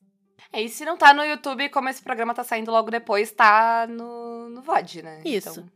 É, 0.51 0.61
e 0.61 0.69
se 0.69 0.85
não 0.85 0.97
tá 0.97 1.13
no 1.13 1.23
YouTube, 1.23 1.69
como 1.69 1.87
esse 1.89 2.01
programa 2.03 2.33
tá 2.33 2.43
saindo 2.43 2.71
logo 2.71 2.91
depois, 2.91 3.31
tá 3.31 3.87
no, 3.89 4.49
no 4.49 4.61
VOD, 4.61 5.01
né? 5.01 5.21
Isso. 5.25 5.49
Então, 5.61 5.69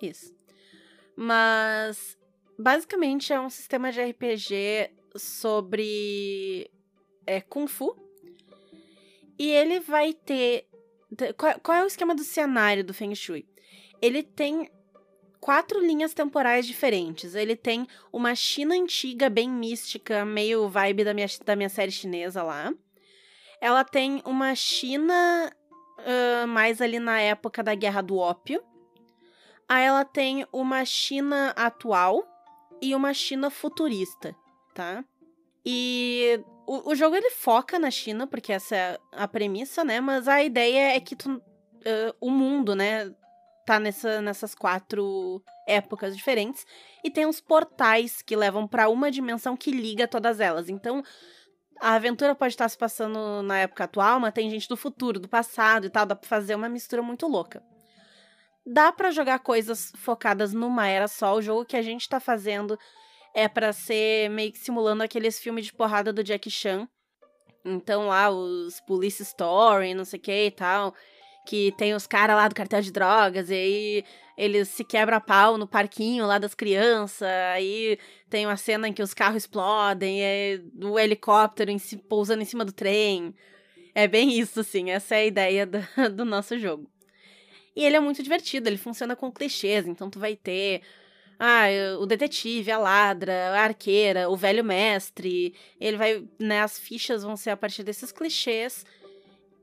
Isso. 0.00 0.34
Mas 1.16 2.16
basicamente 2.58 3.32
é 3.32 3.40
um 3.40 3.50
sistema 3.50 3.90
de 3.90 4.00
RPG 4.02 4.90
sobre 5.16 6.70
é, 7.26 7.40
Kung 7.40 7.66
Fu. 7.66 7.96
E 9.38 9.50
ele 9.50 9.80
vai 9.80 10.12
ter. 10.12 10.66
Qual, 11.36 11.60
qual 11.60 11.78
é 11.78 11.84
o 11.84 11.86
esquema 11.86 12.14
do 12.14 12.24
cenário 12.24 12.84
do 12.84 12.94
Feng 12.94 13.14
Shui? 13.14 13.46
Ele 14.00 14.22
tem 14.22 14.70
quatro 15.40 15.80
linhas 15.80 16.14
temporais 16.14 16.66
diferentes. 16.66 17.34
Ele 17.34 17.54
tem 17.54 17.86
uma 18.12 18.34
China 18.34 18.74
antiga, 18.74 19.28
bem 19.30 19.50
mística, 19.50 20.24
meio 20.24 20.68
vibe 20.68 21.04
da 21.04 21.14
minha, 21.14 21.26
da 21.44 21.56
minha 21.56 21.68
série 21.68 21.92
chinesa 21.92 22.42
lá. 22.42 22.72
Ela 23.60 23.84
tem 23.84 24.22
uma 24.24 24.54
China 24.54 25.52
uh, 25.98 26.46
mais 26.48 26.80
ali 26.80 26.98
na 26.98 27.20
época 27.20 27.62
da 27.62 27.74
Guerra 27.74 28.02
do 28.02 28.16
Ópio. 28.16 28.62
Aí 29.68 29.84
ela 29.84 30.04
tem 30.04 30.46
uma 30.52 30.84
China 30.84 31.52
atual 31.56 32.24
e 32.80 32.94
uma 32.94 33.12
China 33.14 33.50
futurista, 33.50 34.34
tá? 34.74 35.04
E 35.64 36.40
o, 36.66 36.94
jogo 36.94 37.16
ele 37.16 37.30
foca 37.30 37.78
na 37.78 37.90
China, 37.90 38.26
porque 38.26 38.52
essa 38.52 38.74
é 38.76 38.98
a 39.12 39.28
premissa, 39.28 39.84
né? 39.84 40.00
Mas 40.00 40.26
a 40.26 40.42
ideia 40.42 40.96
é 40.96 41.00
que 41.00 41.14
tu, 41.14 41.36
uh, 41.36 41.42
o 42.20 42.30
mundo, 42.30 42.74
né, 42.74 43.12
tá 43.64 43.78
nessa, 43.78 44.20
nessas 44.20 44.54
quatro 44.54 45.42
épocas 45.66 46.16
diferentes. 46.16 46.66
E 47.04 47.10
tem 47.10 47.26
uns 47.26 47.40
portais 47.40 48.22
que 48.22 48.36
levam 48.36 48.66
para 48.66 48.88
uma 48.88 49.10
dimensão 49.10 49.56
que 49.56 49.70
liga 49.70 50.08
todas 50.08 50.40
elas. 50.40 50.68
Então, 50.68 51.02
a 51.80 51.94
aventura 51.94 52.34
pode 52.34 52.54
estar 52.54 52.68
se 52.68 52.78
passando 52.78 53.42
na 53.42 53.58
época 53.58 53.84
atual, 53.84 54.20
mas 54.20 54.32
tem 54.32 54.50
gente 54.50 54.68
do 54.68 54.76
futuro, 54.76 55.20
do 55.20 55.28
passado 55.28 55.86
e 55.86 55.90
tal, 55.90 56.06
dá 56.06 56.16
pra 56.16 56.28
fazer 56.28 56.54
uma 56.54 56.68
mistura 56.68 57.02
muito 57.02 57.26
louca. 57.26 57.62
Dá 58.64 58.90
para 58.90 59.10
jogar 59.10 59.38
coisas 59.40 59.92
focadas 59.96 60.52
numa 60.52 60.88
era 60.88 61.06
só, 61.06 61.34
o 61.34 61.42
jogo 61.42 61.64
que 61.64 61.76
a 61.76 61.82
gente 61.82 62.08
tá 62.08 62.18
fazendo 62.18 62.78
é 63.36 63.48
para 63.48 63.70
ser 63.70 64.30
meio 64.30 64.50
que 64.50 64.58
simulando 64.58 65.02
aqueles 65.02 65.38
filmes 65.38 65.66
de 65.66 65.72
porrada 65.74 66.10
do 66.10 66.24
Jack 66.24 66.50
Chan. 66.50 66.88
Então 67.62 68.06
lá, 68.06 68.30
os 68.30 68.80
Police 68.80 69.22
Story, 69.22 69.92
não 69.92 70.06
sei 70.06 70.18
o 70.18 70.22
que 70.22 70.46
e 70.46 70.50
tal, 70.50 70.94
que 71.46 71.70
tem 71.76 71.94
os 71.94 72.06
caras 72.06 72.34
lá 72.34 72.48
do 72.48 72.54
cartel 72.54 72.80
de 72.80 72.90
drogas, 72.90 73.50
e 73.50 73.54
aí 73.54 74.04
eles 74.38 74.68
se 74.68 74.82
quebram 74.82 75.18
a 75.18 75.20
pau 75.20 75.58
no 75.58 75.66
parquinho 75.66 76.26
lá 76.26 76.38
das 76.38 76.54
crianças, 76.54 77.28
aí 77.52 77.98
tem 78.30 78.46
uma 78.46 78.56
cena 78.56 78.88
em 78.88 78.92
que 78.94 79.02
os 79.02 79.12
carros 79.12 79.42
explodem, 79.42 80.22
é 80.22 80.58
o 80.82 80.98
helicóptero 80.98 81.70
em 81.70 81.78
si, 81.78 81.98
pousando 81.98 82.40
em 82.40 82.46
cima 82.46 82.64
do 82.64 82.72
trem. 82.72 83.34
É 83.94 84.08
bem 84.08 84.30
isso, 84.38 84.60
assim, 84.60 84.90
essa 84.90 85.14
é 85.14 85.18
a 85.18 85.26
ideia 85.26 85.66
do, 85.66 85.78
do 86.16 86.24
nosso 86.24 86.58
jogo. 86.58 86.90
E 87.76 87.84
ele 87.84 87.96
é 87.96 88.00
muito 88.00 88.22
divertido, 88.22 88.66
ele 88.66 88.78
funciona 88.78 89.14
com 89.14 89.30
clichês, 89.30 89.86
então 89.86 90.08
tu 90.08 90.18
vai 90.18 90.36
ter 90.36 90.80
ah, 91.38 91.66
o 92.00 92.06
detetive, 92.06 92.70
a 92.70 92.78
ladra, 92.78 93.50
a 93.50 93.64
arqueira, 93.64 94.28
o 94.28 94.36
velho 94.36 94.64
mestre. 94.64 95.54
Ele 95.80 95.96
vai, 95.96 96.26
né, 96.38 96.62
as 96.62 96.78
fichas 96.78 97.22
vão 97.22 97.36
ser 97.36 97.50
a 97.50 97.56
partir 97.56 97.82
desses 97.82 98.10
clichês. 98.10 98.84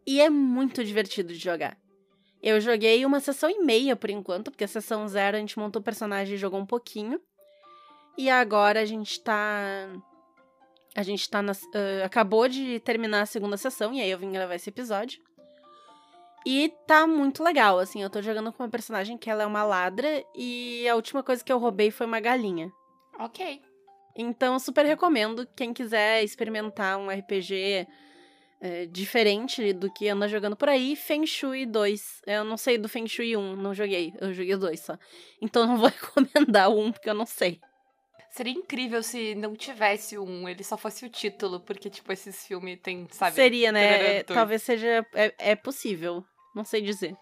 E 0.05 0.21
é 0.21 0.29
muito 0.29 0.83
divertido 0.83 1.33
de 1.33 1.39
jogar. 1.39 1.77
Eu 2.41 2.59
joguei 2.59 3.05
uma 3.05 3.19
sessão 3.19 3.49
e 3.49 3.63
meia 3.63 3.95
por 3.95 4.09
enquanto, 4.09 4.51
porque 4.51 4.65
a 4.65 4.67
sessão 4.67 5.07
zero 5.07 5.37
a 5.37 5.39
gente 5.39 5.57
montou 5.57 5.79
o 5.79 5.83
personagem 5.83 6.35
e 6.35 6.37
jogou 6.37 6.59
um 6.59 6.65
pouquinho. 6.65 7.19
E 8.17 8.29
agora 8.29 8.81
a 8.81 8.85
gente 8.85 9.19
tá. 9.21 9.87
A 10.95 11.01
gente 11.01 11.27
tá 11.29 11.41
na. 11.41 11.53
Uh, 11.53 12.03
acabou 12.03 12.47
de 12.47 12.79
terminar 12.81 13.21
a 13.21 13.25
segunda 13.25 13.57
sessão, 13.57 13.93
e 13.93 14.01
aí 14.01 14.11
eu 14.11 14.19
vim 14.19 14.31
gravar 14.31 14.55
esse 14.55 14.69
episódio. 14.69 15.21
E 16.45 16.73
tá 16.85 17.07
muito 17.07 17.43
legal, 17.43 17.79
assim, 17.79 18.01
eu 18.01 18.09
tô 18.09 18.21
jogando 18.21 18.51
com 18.51 18.63
uma 18.63 18.69
personagem 18.69 19.17
que 19.17 19.29
ela 19.29 19.43
é 19.43 19.45
uma 19.45 19.63
ladra, 19.63 20.23
e 20.35 20.87
a 20.89 20.95
última 20.95 21.23
coisa 21.23 21.43
que 21.43 21.51
eu 21.51 21.57
roubei 21.57 21.89
foi 21.89 22.05
uma 22.05 22.19
galinha. 22.19 22.71
Ok. 23.19 23.61
Então, 24.15 24.59
super 24.59 24.85
recomendo. 24.85 25.47
Quem 25.55 25.73
quiser 25.73 26.23
experimentar 26.23 26.97
um 26.97 27.09
RPG 27.09 27.87
é, 28.61 28.85
diferente 28.85 29.73
do 29.73 29.91
que 29.91 30.07
anda 30.07 30.27
jogando 30.27 30.55
por 30.55 30.69
aí, 30.69 30.95
Feng 30.95 31.25
Shui 31.25 31.65
2. 31.65 32.21
Eu 32.25 32.43
não 32.43 32.57
sei 32.57 32.77
do 32.77 32.87
Feng 32.87 33.07
Shui 33.07 33.35
1, 33.35 33.55
não 33.55 33.73
joguei. 33.73 34.13
Eu 34.21 34.33
joguei 34.33 34.53
o 34.53 34.59
2 34.59 34.79
só. 34.79 34.97
Então 35.41 35.65
não 35.65 35.77
vou 35.77 35.89
recomendar 35.91 36.69
o 36.69 36.79
1, 36.79 36.91
porque 36.91 37.09
eu 37.09 37.13
não 37.13 37.25
sei. 37.25 37.59
Seria 38.29 38.53
incrível 38.53 39.03
se 39.03 39.35
não 39.35 39.53
tivesse 39.53 40.17
um, 40.17 40.49
ele 40.49 40.63
só 40.63 40.75
fosse 40.75 41.05
o 41.05 41.09
título, 41.09 41.59
porque, 41.59 41.87
tipo, 41.87 42.11
esses 42.11 42.47
filmes 42.47 42.79
tem, 42.81 43.07
sabe? 43.11 43.35
Seria, 43.35 43.71
né? 43.71 44.17
É, 44.17 44.23
talvez 44.23 44.63
seja. 44.63 45.05
É, 45.13 45.33
é 45.37 45.55
possível. 45.55 46.25
Não 46.53 46.63
sei 46.63 46.81
dizer. 46.81 47.15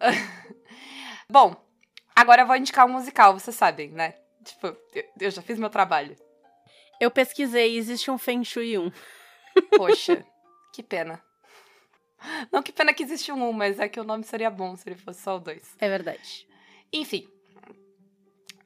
Bom, 1.30 1.56
agora 2.14 2.42
eu 2.42 2.46
vou 2.46 2.56
indicar 2.56 2.86
um 2.86 2.92
musical, 2.92 3.32
vocês 3.32 3.56
sabem, 3.56 3.90
né? 3.90 4.14
Tipo, 4.44 4.76
eu, 4.94 5.04
eu 5.20 5.30
já 5.30 5.42
fiz 5.42 5.58
meu 5.58 5.70
trabalho. 5.70 6.16
Eu 7.00 7.10
pesquisei, 7.10 7.76
existe 7.76 8.10
um 8.10 8.18
Feng 8.18 8.44
Shui 8.44 8.78
1. 8.78 8.90
Poxa. 9.76 10.24
Que 10.72 10.82
pena. 10.82 11.22
Não, 12.50 12.62
que 12.62 12.72
pena 12.72 12.94
que 12.94 13.02
existe 13.02 13.30
um, 13.30 13.52
mas 13.52 13.78
é 13.78 13.88
que 13.88 14.00
o 14.00 14.04
nome 14.04 14.24
seria 14.24 14.50
bom 14.50 14.76
se 14.76 14.88
ele 14.88 14.96
fosse 14.96 15.20
só 15.20 15.36
o 15.36 15.40
dois. 15.40 15.74
É 15.78 15.88
verdade. 15.88 16.46
Enfim. 16.92 17.28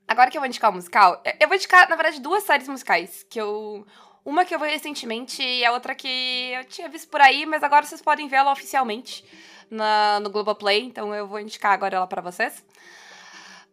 Agora 0.07 0.31
que 0.31 0.39
eu 0.39 0.41
vou 0.41 0.47
indicar 0.47 0.71
o 0.71 0.75
musical, 0.75 1.23
eu 1.39 1.49
vou 1.49 1.57
indicar, 1.57 1.89
na 1.89 1.97
verdade, 1.97 2.21
duas 2.21 2.45
séries 2.45 2.69
musicais. 2.69 3.25
Que 3.29 3.41
eu. 3.41 3.87
Uma 4.25 4.45
que 4.45 4.55
eu 4.55 4.59
vi 4.59 4.69
recentemente 4.69 5.43
e 5.43 5.65
a 5.65 5.73
outra 5.73 5.95
que 5.95 6.09
eu 6.53 6.65
tinha 6.65 6.89
visto 6.89 7.09
por 7.09 7.21
aí, 7.21 7.47
mas 7.47 7.63
agora 7.63 7.87
vocês 7.87 8.03
podem 8.03 8.29
vê-la 8.29 8.53
oficialmente 8.53 9.25
na, 9.71 10.21
no 10.21 10.31
Globoplay, 10.31 10.85
então 10.85 11.15
eu 11.15 11.27
vou 11.27 11.41
indicar 11.41 11.73
agora 11.73 11.97
ela 11.97 12.07
para 12.07 12.23
vocês. 12.23 12.65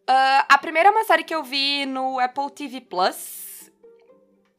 Uh, 0.08 0.44
a 0.48 0.58
primeira 0.58 0.88
é 0.88 0.92
uma 0.92 1.04
série 1.04 1.24
que 1.24 1.34
eu 1.34 1.42
vi 1.42 1.84
no 1.86 2.18
Apple 2.20 2.50
TV 2.50 2.80
Plus. 2.80 3.70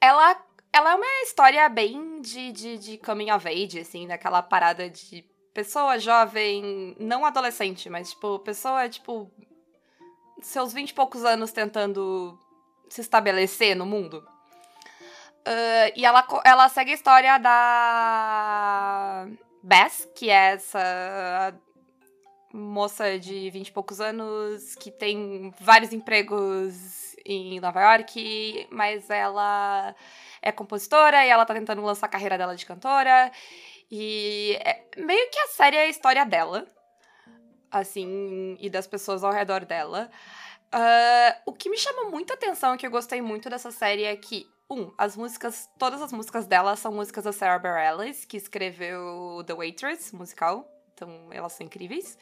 Ela 0.02 0.36
ela 0.74 0.92
é 0.92 0.96
uma 0.96 1.24
história 1.24 1.68
bem 1.70 2.22
de, 2.22 2.52
de, 2.52 2.78
de 2.78 2.98
coming 3.00 3.32
of 3.32 3.48
age, 3.48 3.80
assim, 3.80 4.08
daquela 4.08 4.44
parada 4.44 4.88
de 4.90 5.26
pessoa 5.54 5.98
jovem, 5.98 6.96
não 7.00 7.26
adolescente, 7.26 7.90
mas, 7.90 8.12
tipo, 8.12 8.38
pessoa, 8.40 8.88
tipo, 8.88 9.32
seus 10.40 10.74
vinte 10.74 10.92
e 10.92 10.94
poucos 10.94 11.26
anos 11.26 11.52
tentando 11.52 12.38
se 12.90 13.02
estabelecer 13.02 13.76
no 13.76 13.88
mundo. 13.88 14.24
Uh, 15.48 15.90
e 15.96 16.06
ela, 16.06 16.28
ela 16.44 16.70
segue 16.70 16.92
a 16.92 16.94
história 16.94 17.38
da 17.40 19.28
Bess, 19.68 20.08
que 20.16 20.30
é 20.30 20.54
essa 20.54 21.54
moça 22.54 23.20
de 23.20 23.50
vinte 23.50 23.68
e 23.68 23.72
poucos 23.74 24.00
anos 24.00 24.76
que 24.76 24.90
tem 24.90 25.54
vários 25.60 25.92
empregos 25.92 27.18
em 27.26 27.60
Nova 27.60 27.82
York, 27.82 28.66
mas 28.72 29.10
ela 29.10 29.94
é 30.42 30.54
compositora 30.54 31.26
e 31.26 31.30
ela 31.30 31.46
tá 31.46 31.54
tentando 31.54 31.82
lançar 31.82 32.06
a 32.06 32.10
carreira 32.10 32.38
dela 32.38 32.56
de 32.56 32.66
cantora. 32.66 33.30
E 33.92 34.58
é, 34.62 34.86
meio 34.96 35.30
que 35.30 35.40
a 35.40 35.48
série 35.48 35.76
é 35.76 35.82
a 35.82 35.88
história 35.90 36.26
dela, 36.26 36.66
assim, 37.70 38.56
e 38.62 38.70
das 38.70 38.88
pessoas 38.88 39.22
ao 39.22 39.34
redor 39.34 39.66
dela. 39.66 40.10
Uh, 40.74 41.42
o 41.46 41.52
que 41.52 41.70
me 41.70 41.78
chama 41.78 42.10
muita 42.10 42.36
atenção 42.36 42.74
e 42.74 42.78
que 42.78 42.88
eu 42.88 42.92
gostei 42.92 43.22
muito 43.22 43.50
dessa 43.50 43.72
série 43.72 44.06
é 44.06 44.16
que, 44.16 44.48
um, 44.70 44.92
as 44.98 45.16
músicas, 45.16 45.70
todas 45.78 46.02
as 46.02 46.12
músicas 46.12 46.46
dela 46.46 46.76
são 46.76 46.92
músicas 46.92 47.24
da 47.24 47.32
Sarah 47.32 47.60
Bareilles, 47.60 48.26
que 48.26 48.38
escreveu 48.38 49.44
The 49.46 49.54
Waitress, 49.54 50.16
musical. 50.16 50.70
Então, 50.94 51.30
elas 51.32 51.54
são 51.54 51.66
incríveis. 51.66 52.18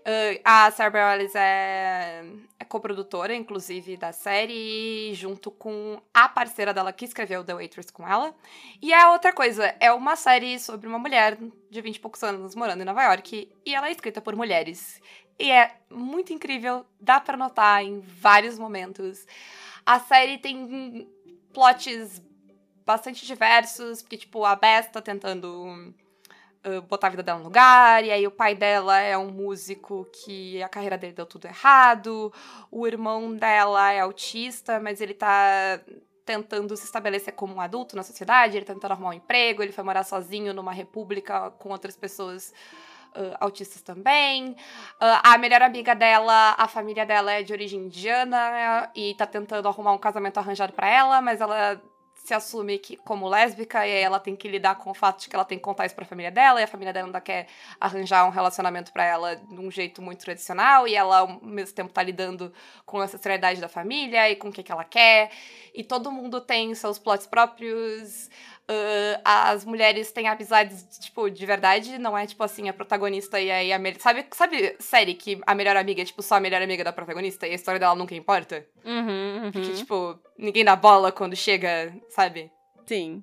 Uh, 0.00 0.40
a 0.44 0.70
Sarah 0.70 0.90
Bareilles 0.90 1.34
é, 1.34 2.24
é 2.58 2.64
coprodutora, 2.64 3.34
inclusive, 3.34 3.96
da 3.96 4.12
série, 4.12 5.12
junto 5.14 5.50
com 5.50 6.00
a 6.14 6.28
parceira 6.28 6.72
dela 6.72 6.92
que 6.92 7.04
escreveu 7.04 7.44
The 7.44 7.54
Waitress 7.54 7.92
com 7.92 8.06
ela. 8.06 8.34
E 8.80 8.92
a 8.92 9.10
outra 9.12 9.32
coisa, 9.32 9.74
é 9.80 9.92
uma 9.92 10.16
série 10.16 10.58
sobre 10.58 10.88
uma 10.88 10.98
mulher 10.98 11.38
de 11.70 11.80
20 11.80 11.96
e 11.96 12.00
poucos 12.00 12.22
anos 12.22 12.54
morando 12.54 12.82
em 12.82 12.84
Nova 12.84 13.02
York, 13.02 13.52
e 13.64 13.74
ela 13.74 13.88
é 13.88 13.92
escrita 13.92 14.20
por 14.20 14.34
mulheres. 14.34 15.00
E 15.38 15.50
é 15.50 15.76
muito 15.90 16.32
incrível, 16.32 16.86
dá 17.00 17.20
para 17.20 17.36
notar 17.36 17.84
em 17.84 18.00
vários 18.00 18.58
momentos. 18.58 19.26
A 19.84 20.00
série 20.00 20.38
tem 20.38 21.06
plots 21.56 22.22
bastante 22.84 23.24
diversos, 23.24 24.02
porque, 24.02 24.18
tipo, 24.18 24.44
a 24.44 24.54
Beth 24.54 24.90
tá 24.92 25.00
tentando 25.00 25.94
botar 26.88 27.06
a 27.06 27.10
vida 27.10 27.22
dela 27.22 27.38
no 27.38 27.44
lugar, 27.44 28.04
e 28.04 28.10
aí 28.10 28.26
o 28.26 28.30
pai 28.30 28.54
dela 28.54 28.98
é 28.98 29.16
um 29.16 29.30
músico 29.30 30.04
que 30.12 30.60
a 30.62 30.68
carreira 30.68 30.98
dele 30.98 31.12
deu 31.12 31.24
tudo 31.24 31.46
errado, 31.46 32.32
o 32.70 32.86
irmão 32.86 33.34
dela 33.34 33.92
é 33.92 34.00
autista, 34.00 34.80
mas 34.80 35.00
ele 35.00 35.14
tá 35.14 35.80
tentando 36.24 36.76
se 36.76 36.84
estabelecer 36.84 37.32
como 37.34 37.54
um 37.54 37.60
adulto 37.60 37.94
na 37.94 38.02
sociedade, 38.02 38.56
ele 38.56 38.66
tá 38.66 38.74
tentando 38.74 38.90
arrumar 38.92 39.10
um 39.10 39.14
emprego, 39.14 39.62
ele 39.62 39.70
foi 39.70 39.84
morar 39.84 40.02
sozinho 40.02 40.52
numa 40.52 40.72
república 40.72 41.52
com 41.52 41.70
outras 41.70 41.96
pessoas 41.96 42.52
Uh, 43.16 43.34
autistas 43.40 43.80
também. 43.80 44.50
Uh, 44.50 45.20
a 45.22 45.38
melhor 45.38 45.62
amiga 45.62 45.94
dela, 45.94 46.54
a 46.58 46.68
família 46.68 47.06
dela 47.06 47.32
é 47.32 47.42
de 47.42 47.50
origem 47.50 47.80
indiana 47.80 48.90
e 48.94 49.14
tá 49.14 49.26
tentando 49.26 49.66
arrumar 49.66 49.92
um 49.92 49.98
casamento 49.98 50.36
arranjado 50.36 50.74
para 50.74 50.86
ela, 50.86 51.22
mas 51.22 51.40
ela 51.40 51.80
se 52.26 52.34
assume 52.34 52.78
que, 52.78 52.96
como 52.96 53.28
lésbica 53.28 53.86
e 53.86 53.90
ela 53.90 54.18
tem 54.18 54.34
que 54.34 54.48
lidar 54.48 54.74
com 54.74 54.90
o 54.90 54.94
fato 54.94 55.20
de 55.20 55.28
que 55.28 55.36
ela 55.36 55.44
tem 55.44 55.58
que 55.58 55.62
contar 55.62 55.86
isso 55.86 55.94
pra 55.94 56.04
família 56.04 56.30
dela 56.30 56.60
e 56.60 56.64
a 56.64 56.66
família 56.66 56.92
dela 56.92 57.06
ainda 57.06 57.20
quer 57.20 57.46
arranjar 57.80 58.26
um 58.26 58.30
relacionamento 58.30 58.92
para 58.92 59.04
ela 59.04 59.36
de 59.36 59.60
um 59.60 59.70
jeito 59.70 60.02
muito 60.02 60.24
tradicional 60.24 60.88
e 60.88 60.96
ela 60.96 61.18
ao 61.18 61.40
mesmo 61.40 61.74
tempo 61.74 61.92
tá 61.92 62.02
lidando 62.02 62.52
com 62.84 63.00
a 63.00 63.04
ancestralidade 63.04 63.60
da 63.60 63.68
família 63.68 64.28
e 64.28 64.34
com 64.34 64.48
o 64.48 64.52
que, 64.52 64.64
que 64.64 64.72
ela 64.72 64.82
quer 64.82 65.30
e 65.72 65.84
todo 65.84 66.10
mundo 66.10 66.40
tem 66.40 66.74
seus 66.74 66.98
plots 66.98 67.28
próprios 67.28 68.28
Uh, 68.68 69.20
as 69.24 69.64
mulheres 69.64 70.10
têm 70.10 70.26
amizades, 70.26 70.98
tipo, 70.98 71.30
de 71.30 71.46
verdade, 71.46 71.98
não 71.98 72.18
é 72.18 72.26
tipo 72.26 72.42
assim, 72.42 72.68
a 72.68 72.72
protagonista 72.72 73.40
e 73.40 73.48
aí 73.48 73.72
a 73.72 73.78
melhor. 73.78 74.00
Sabe, 74.00 74.26
sabe 74.32 74.76
série 74.80 75.14
que 75.14 75.40
a 75.46 75.54
melhor 75.54 75.76
amiga 75.76 76.02
é, 76.02 76.04
tipo, 76.04 76.20
só 76.20 76.34
a 76.34 76.40
melhor 76.40 76.60
amiga 76.60 76.82
da 76.82 76.92
protagonista 76.92 77.46
e 77.46 77.52
a 77.52 77.54
história 77.54 77.78
dela 77.78 77.94
nunca 77.94 78.16
importa? 78.16 78.66
Uhum, 78.84 79.44
uhum. 79.44 79.52
Porque, 79.52 79.72
tipo, 79.72 80.18
ninguém 80.36 80.64
dá 80.64 80.74
bola 80.74 81.12
quando 81.12 81.36
chega, 81.36 81.94
sabe? 82.08 82.50
Sim. 82.84 83.22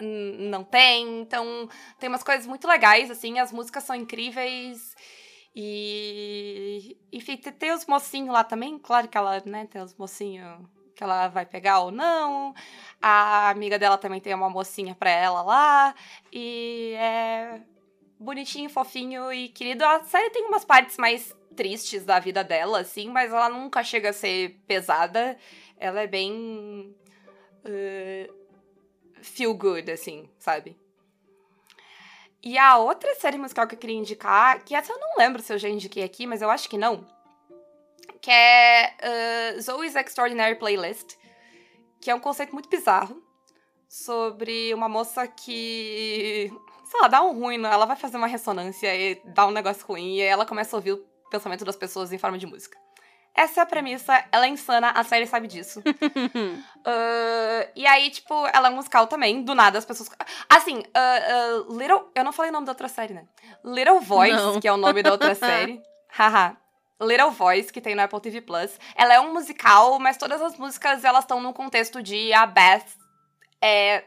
Não 0.00 0.64
tem. 0.64 1.20
Então, 1.20 1.68
tem 1.98 2.08
umas 2.08 2.22
coisas 2.22 2.46
muito 2.46 2.66
legais, 2.66 3.10
assim, 3.10 3.38
as 3.38 3.52
músicas 3.52 3.84
são 3.84 3.94
incríveis. 3.94 4.96
E. 5.54 6.96
Enfim, 7.12 7.36
tem 7.36 7.72
os 7.72 7.84
mocinhos 7.84 8.32
lá 8.32 8.42
também, 8.42 8.78
claro 8.78 9.06
que 9.06 9.18
ela, 9.18 9.42
né, 9.44 9.66
tem 9.70 9.82
os 9.82 9.94
mocinhos 9.94 10.60
que 10.98 11.04
ela 11.04 11.28
vai 11.28 11.46
pegar 11.46 11.78
ou 11.78 11.92
não. 11.92 12.52
A 13.00 13.50
amiga 13.50 13.78
dela 13.78 13.96
também 13.96 14.20
tem 14.20 14.34
uma 14.34 14.50
mocinha 14.50 14.96
pra 14.96 15.08
ela 15.08 15.42
lá. 15.42 15.94
E 16.32 16.92
é 16.96 17.60
bonitinho, 18.18 18.68
fofinho 18.68 19.32
e 19.32 19.48
querido. 19.48 19.84
A 19.84 20.02
série 20.02 20.30
tem 20.30 20.44
umas 20.46 20.64
partes 20.64 20.96
mais 20.98 21.32
tristes 21.54 22.04
da 22.04 22.18
vida 22.18 22.42
dela, 22.42 22.80
assim, 22.80 23.08
mas 23.08 23.32
ela 23.32 23.48
nunca 23.48 23.84
chega 23.84 24.10
a 24.10 24.12
ser 24.12 24.60
pesada. 24.66 25.38
Ela 25.78 26.00
é 26.00 26.06
bem. 26.08 26.92
Uh, 27.64 28.34
feel 29.22 29.54
good, 29.54 29.88
assim, 29.92 30.28
sabe? 30.36 30.76
E 32.42 32.58
a 32.58 32.76
outra 32.78 33.14
série 33.16 33.38
musical 33.38 33.68
que 33.68 33.74
eu 33.74 33.78
queria 33.78 33.96
indicar, 33.96 34.64
que 34.64 34.74
essa 34.74 34.92
eu 34.92 34.98
não 34.98 35.16
lembro 35.16 35.42
se 35.42 35.52
eu 35.52 35.58
já 35.58 35.68
indiquei 35.68 36.02
aqui, 36.02 36.26
mas 36.26 36.42
eu 36.42 36.50
acho 36.50 36.68
que 36.68 36.78
não 36.78 37.06
que 38.20 38.30
é 38.30 38.94
uh, 39.56 39.60
Zoe's 39.60 39.94
Extraordinary 39.94 40.56
Playlist, 40.56 41.16
que 42.00 42.10
é 42.10 42.14
um 42.14 42.20
conceito 42.20 42.52
muito 42.52 42.68
bizarro 42.68 43.22
sobre 43.88 44.72
uma 44.74 44.88
moça 44.88 45.26
que, 45.26 46.52
sei 46.84 47.00
lá, 47.00 47.08
dá 47.08 47.22
um 47.22 47.38
ruim, 47.38 47.64
ela 47.64 47.86
vai 47.86 47.96
fazer 47.96 48.16
uma 48.16 48.26
ressonância 48.26 48.94
e 48.94 49.20
dá 49.24 49.46
um 49.46 49.50
negócio 49.50 49.86
ruim 49.86 50.16
e 50.16 50.22
aí 50.22 50.28
ela 50.28 50.44
começa 50.44 50.76
a 50.76 50.78
ouvir 50.78 50.92
o 50.92 51.04
pensamento 51.30 51.64
das 51.64 51.76
pessoas 51.76 52.12
em 52.12 52.18
forma 52.18 52.38
de 52.38 52.46
música. 52.46 52.78
Essa 53.34 53.60
é 53.60 53.62
a 53.62 53.66
premissa, 53.66 54.24
ela 54.32 54.46
é 54.46 54.48
insana, 54.48 54.90
a 54.90 55.04
série 55.04 55.24
sabe 55.24 55.46
disso. 55.46 55.78
uh, 55.78 55.84
e 57.76 57.86
aí, 57.86 58.10
tipo, 58.10 58.34
ela 58.52 58.66
é 58.66 58.70
um 58.70 58.74
musical 58.74 59.06
também, 59.06 59.42
do 59.44 59.54
nada 59.54 59.78
as 59.78 59.84
pessoas. 59.84 60.10
Assim, 60.48 60.78
uh, 60.78 61.68
uh, 61.70 61.78
Little. 61.78 62.10
Eu 62.16 62.24
não 62.24 62.32
falei 62.32 62.50
o 62.50 62.52
nome 62.52 62.66
da 62.66 62.72
outra 62.72 62.88
série, 62.88 63.14
né? 63.14 63.24
Little 63.64 64.00
Voice, 64.00 64.34
não. 64.34 64.58
que 64.58 64.66
é 64.66 64.72
o 64.72 64.76
nome 64.76 65.04
da 65.04 65.12
outra 65.12 65.36
série. 65.38 65.80
Haha. 66.08 66.56
Little 67.00 67.30
Voice, 67.30 67.72
que 67.72 67.80
tem 67.80 67.94
no 67.94 68.02
Apple 68.02 68.20
TV 68.20 68.40
Plus. 68.40 68.78
Ela 68.96 69.14
é 69.14 69.20
um 69.20 69.32
musical, 69.32 69.98
mas 69.98 70.16
todas 70.16 70.40
as 70.42 70.56
músicas 70.58 71.04
elas 71.04 71.24
estão 71.24 71.40
no 71.40 71.52
contexto 71.52 72.02
de 72.02 72.32
a 72.32 72.46
Beth 72.46 72.84
é. 73.60 74.04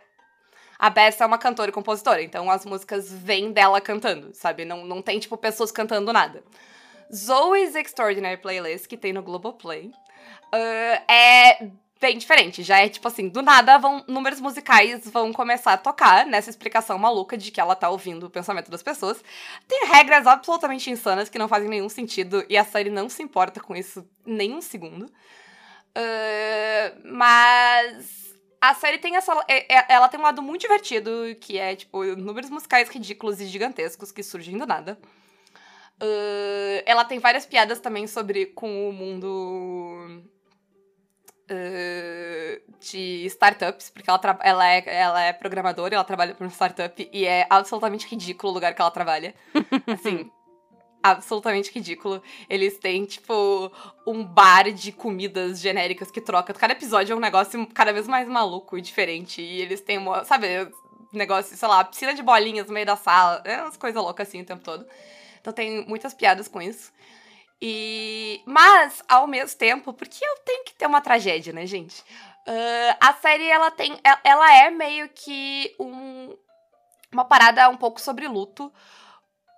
A 0.77 0.89
Beth 0.89 1.15
é 1.19 1.25
uma 1.25 1.37
cantora 1.37 1.69
e 1.69 1.73
compositora, 1.73 2.23
então 2.23 2.49
as 2.49 2.65
músicas 2.65 3.11
vêm 3.11 3.51
dela 3.51 3.79
cantando, 3.79 4.33
sabe? 4.33 4.65
Não, 4.65 4.83
não 4.83 4.99
tem, 4.99 5.19
tipo, 5.19 5.37
pessoas 5.37 5.71
cantando 5.71 6.11
nada. 6.11 6.43
Zoe's 7.13 7.75
Extraordinary 7.75 8.37
Playlist, 8.37 8.87
que 8.87 8.97
tem 8.97 9.13
no 9.13 9.21
Globoplay, 9.21 9.87
uh, 9.87 11.11
é 11.11 11.69
bem 12.01 12.17
diferente. 12.17 12.63
Já 12.63 12.79
é 12.79 12.89
tipo 12.89 13.07
assim, 13.07 13.29
do 13.29 13.43
nada 13.43 13.77
vão 13.77 14.03
números 14.07 14.41
musicais 14.41 15.07
vão 15.09 15.31
começar 15.31 15.73
a 15.73 15.77
tocar 15.77 16.25
nessa 16.25 16.49
explicação 16.49 16.97
maluca 16.97 17.37
de 17.37 17.51
que 17.51 17.61
ela 17.61 17.75
tá 17.75 17.89
ouvindo 17.89 18.25
o 18.25 18.29
pensamento 18.29 18.71
das 18.71 18.81
pessoas. 18.81 19.23
Tem 19.67 19.85
regras 19.85 20.25
absolutamente 20.25 20.89
insanas 20.89 21.29
que 21.29 21.37
não 21.37 21.47
fazem 21.47 21.69
nenhum 21.69 21.87
sentido 21.87 22.43
e 22.49 22.57
a 22.57 22.65
série 22.65 22.89
não 22.89 23.07
se 23.07 23.21
importa 23.21 23.61
com 23.61 23.75
isso 23.75 24.03
nem 24.25 24.53
um 24.53 24.61
segundo. 24.61 25.05
Uh, 25.95 27.01
mas 27.05 28.33
a 28.59 28.73
série 28.73 28.97
tem 28.97 29.15
essa. 29.15 29.33
É, 29.47 29.77
é, 29.77 29.85
ela 29.89 30.09
tem 30.09 30.19
um 30.19 30.23
lado 30.23 30.41
muito 30.41 30.61
divertido, 30.61 31.11
que 31.39 31.57
é, 31.59 31.75
tipo, 31.75 32.03
números 32.15 32.49
musicais 32.49 32.89
ridículos 32.89 33.39
e 33.39 33.45
gigantescos 33.45 34.11
que 34.11 34.23
surgem 34.23 34.57
do 34.57 34.65
nada. 34.65 34.97
Uh, 36.01 36.81
ela 36.85 37.05
tem 37.05 37.19
várias 37.19 37.45
piadas 37.45 37.79
também 37.79 38.07
sobre 38.07 38.47
com 38.47 38.89
o 38.89 38.91
mundo 38.91 40.23
de 42.79 43.25
startups, 43.25 43.89
porque 43.89 44.09
ela, 44.09 44.39
ela, 44.41 44.67
é, 44.67 44.83
ela 44.85 45.21
é 45.21 45.33
programadora, 45.33 45.95
ela 45.95 46.03
trabalha 46.03 46.33
para 46.33 46.45
uma 46.45 46.51
startup 46.51 47.09
e 47.11 47.25
é 47.25 47.45
absolutamente 47.49 48.07
ridículo 48.07 48.51
o 48.51 48.55
lugar 48.55 48.73
que 48.73 48.81
ela 48.81 48.91
trabalha. 48.91 49.33
assim, 49.87 50.29
absolutamente 51.01 51.71
ridículo. 51.71 52.21
Eles 52.49 52.77
têm, 52.77 53.05
tipo, 53.05 53.71
um 54.05 54.23
bar 54.23 54.71
de 54.71 54.91
comidas 54.91 55.59
genéricas 55.59 56.11
que 56.11 56.21
troca. 56.21 56.53
Cada 56.53 56.73
episódio 56.73 57.13
é 57.13 57.15
um 57.15 57.19
negócio 57.19 57.65
cada 57.73 57.91
vez 57.91 58.07
mais 58.07 58.27
maluco 58.27 58.77
e 58.77 58.81
diferente. 58.81 59.41
E 59.41 59.61
eles 59.61 59.81
têm, 59.81 59.97
uma, 59.97 60.23
sabe, 60.23 60.47
negócio, 61.11 61.55
sei 61.55 61.67
lá, 61.67 61.83
piscina 61.83 62.13
de 62.13 62.21
bolinhas 62.21 62.67
no 62.67 62.73
meio 62.73 62.85
da 62.85 62.95
sala. 62.95 63.41
É 63.45 63.61
umas 63.61 63.77
coisas 63.77 64.01
loucas 64.01 64.27
assim 64.27 64.41
o 64.41 64.45
tempo 64.45 64.63
todo. 64.63 64.85
Então 65.39 65.51
tem 65.51 65.85
muitas 65.85 66.13
piadas 66.13 66.47
com 66.47 66.61
isso. 66.61 66.91
E 67.61 68.41
mas 68.45 69.03
ao 69.07 69.27
mesmo 69.27 69.57
tempo, 69.57 69.93
porque 69.93 70.25
eu 70.25 70.37
tenho 70.43 70.63
que 70.65 70.73
ter 70.73 70.87
uma 70.87 71.01
tragédia, 71.01 71.53
né, 71.53 71.65
gente? 71.65 72.01
Uh, 72.47 72.97
a 72.99 73.13
série 73.13 73.47
ela 73.47 73.69
tem, 73.69 73.99
ela 74.23 74.51
é 74.57 74.71
meio 74.71 75.07
que 75.09 75.75
um, 75.79 76.35
uma 77.11 77.23
parada 77.23 77.69
um 77.69 77.77
pouco 77.77 78.01
sobre 78.01 78.27
luto, 78.27 78.73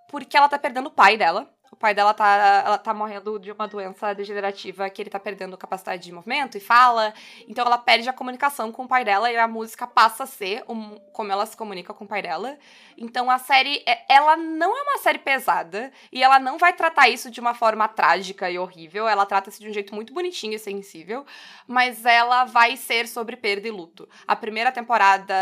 porque 0.10 0.36
ela 0.36 0.50
tá 0.50 0.60
perdendo 0.60 0.88
o 0.88 0.92
pai 0.92 1.16
dela. 1.16 1.50
Pai 1.84 1.94
dela 1.94 2.14
tá, 2.14 2.64
ela 2.66 2.78
tá 2.78 2.94
morrendo 2.94 3.38
de 3.38 3.52
uma 3.52 3.68
doença 3.68 4.14
degenerativa 4.16 4.90
que 4.90 5.02
ele 5.02 5.10
tá 5.10 5.20
perdendo 5.20 5.58
capacidade 5.58 6.02
de 6.02 6.14
movimento 6.14 6.58
e 6.58 6.62
fala. 6.62 7.14
Então 7.46 7.66
ela 7.66 7.78
perde 7.78 8.08
a 8.08 8.14
comunicação 8.14 8.72
com 8.72 8.86
o 8.86 8.88
pai 8.88 9.04
dela 9.04 9.30
e 9.30 9.36
a 9.36 9.50
música 9.50 9.86
passa 9.86 10.24
a 10.24 10.26
ser 10.26 10.64
um, 10.70 10.98
como 11.12 11.30
ela 11.30 11.46
se 11.46 11.58
comunica 11.58 11.94
com 11.94 12.06
o 12.06 12.08
pai 12.08 12.22
dela. 12.22 12.58
Então 12.98 13.30
a 13.30 13.38
série, 13.38 13.84
é, 13.86 14.06
ela 14.08 14.38
não 14.38 14.78
é 14.78 14.82
uma 14.84 14.98
série 15.00 15.20
pesada 15.20 15.92
e 16.10 16.24
ela 16.24 16.40
não 16.40 16.58
vai 16.58 16.72
tratar 16.72 17.10
isso 17.10 17.30
de 17.30 17.42
uma 17.42 17.54
forma 17.54 17.86
trágica 17.90 18.50
e 18.50 18.58
horrível. 18.58 19.06
Ela 19.06 19.26
trata-se 19.26 19.60
de 19.60 19.68
um 19.68 19.74
jeito 19.74 19.94
muito 19.94 20.14
bonitinho 20.14 20.54
e 20.54 20.60
sensível, 20.60 21.26
mas 21.68 22.06
ela 22.06 22.46
vai 22.46 22.78
ser 22.78 23.10
sobre 23.10 23.36
perda 23.36 23.68
e 23.68 23.72
luto. 23.72 24.08
A 24.26 24.38
primeira 24.38 24.72
temporada 24.72 25.36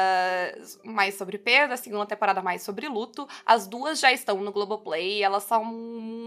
mais 0.83 1.13
sobre 1.13 1.37
perda, 1.37 1.75
a 1.75 1.77
segunda 1.77 2.07
temporada 2.07 2.41
mais 2.41 2.63
sobre 2.63 2.87
luto. 2.87 3.27
As 3.45 3.67
duas 3.67 3.99
já 3.99 4.11
estão 4.11 4.37
no 4.37 4.51
Globoplay 4.51 5.21
elas 5.21 5.43
são 5.43 5.63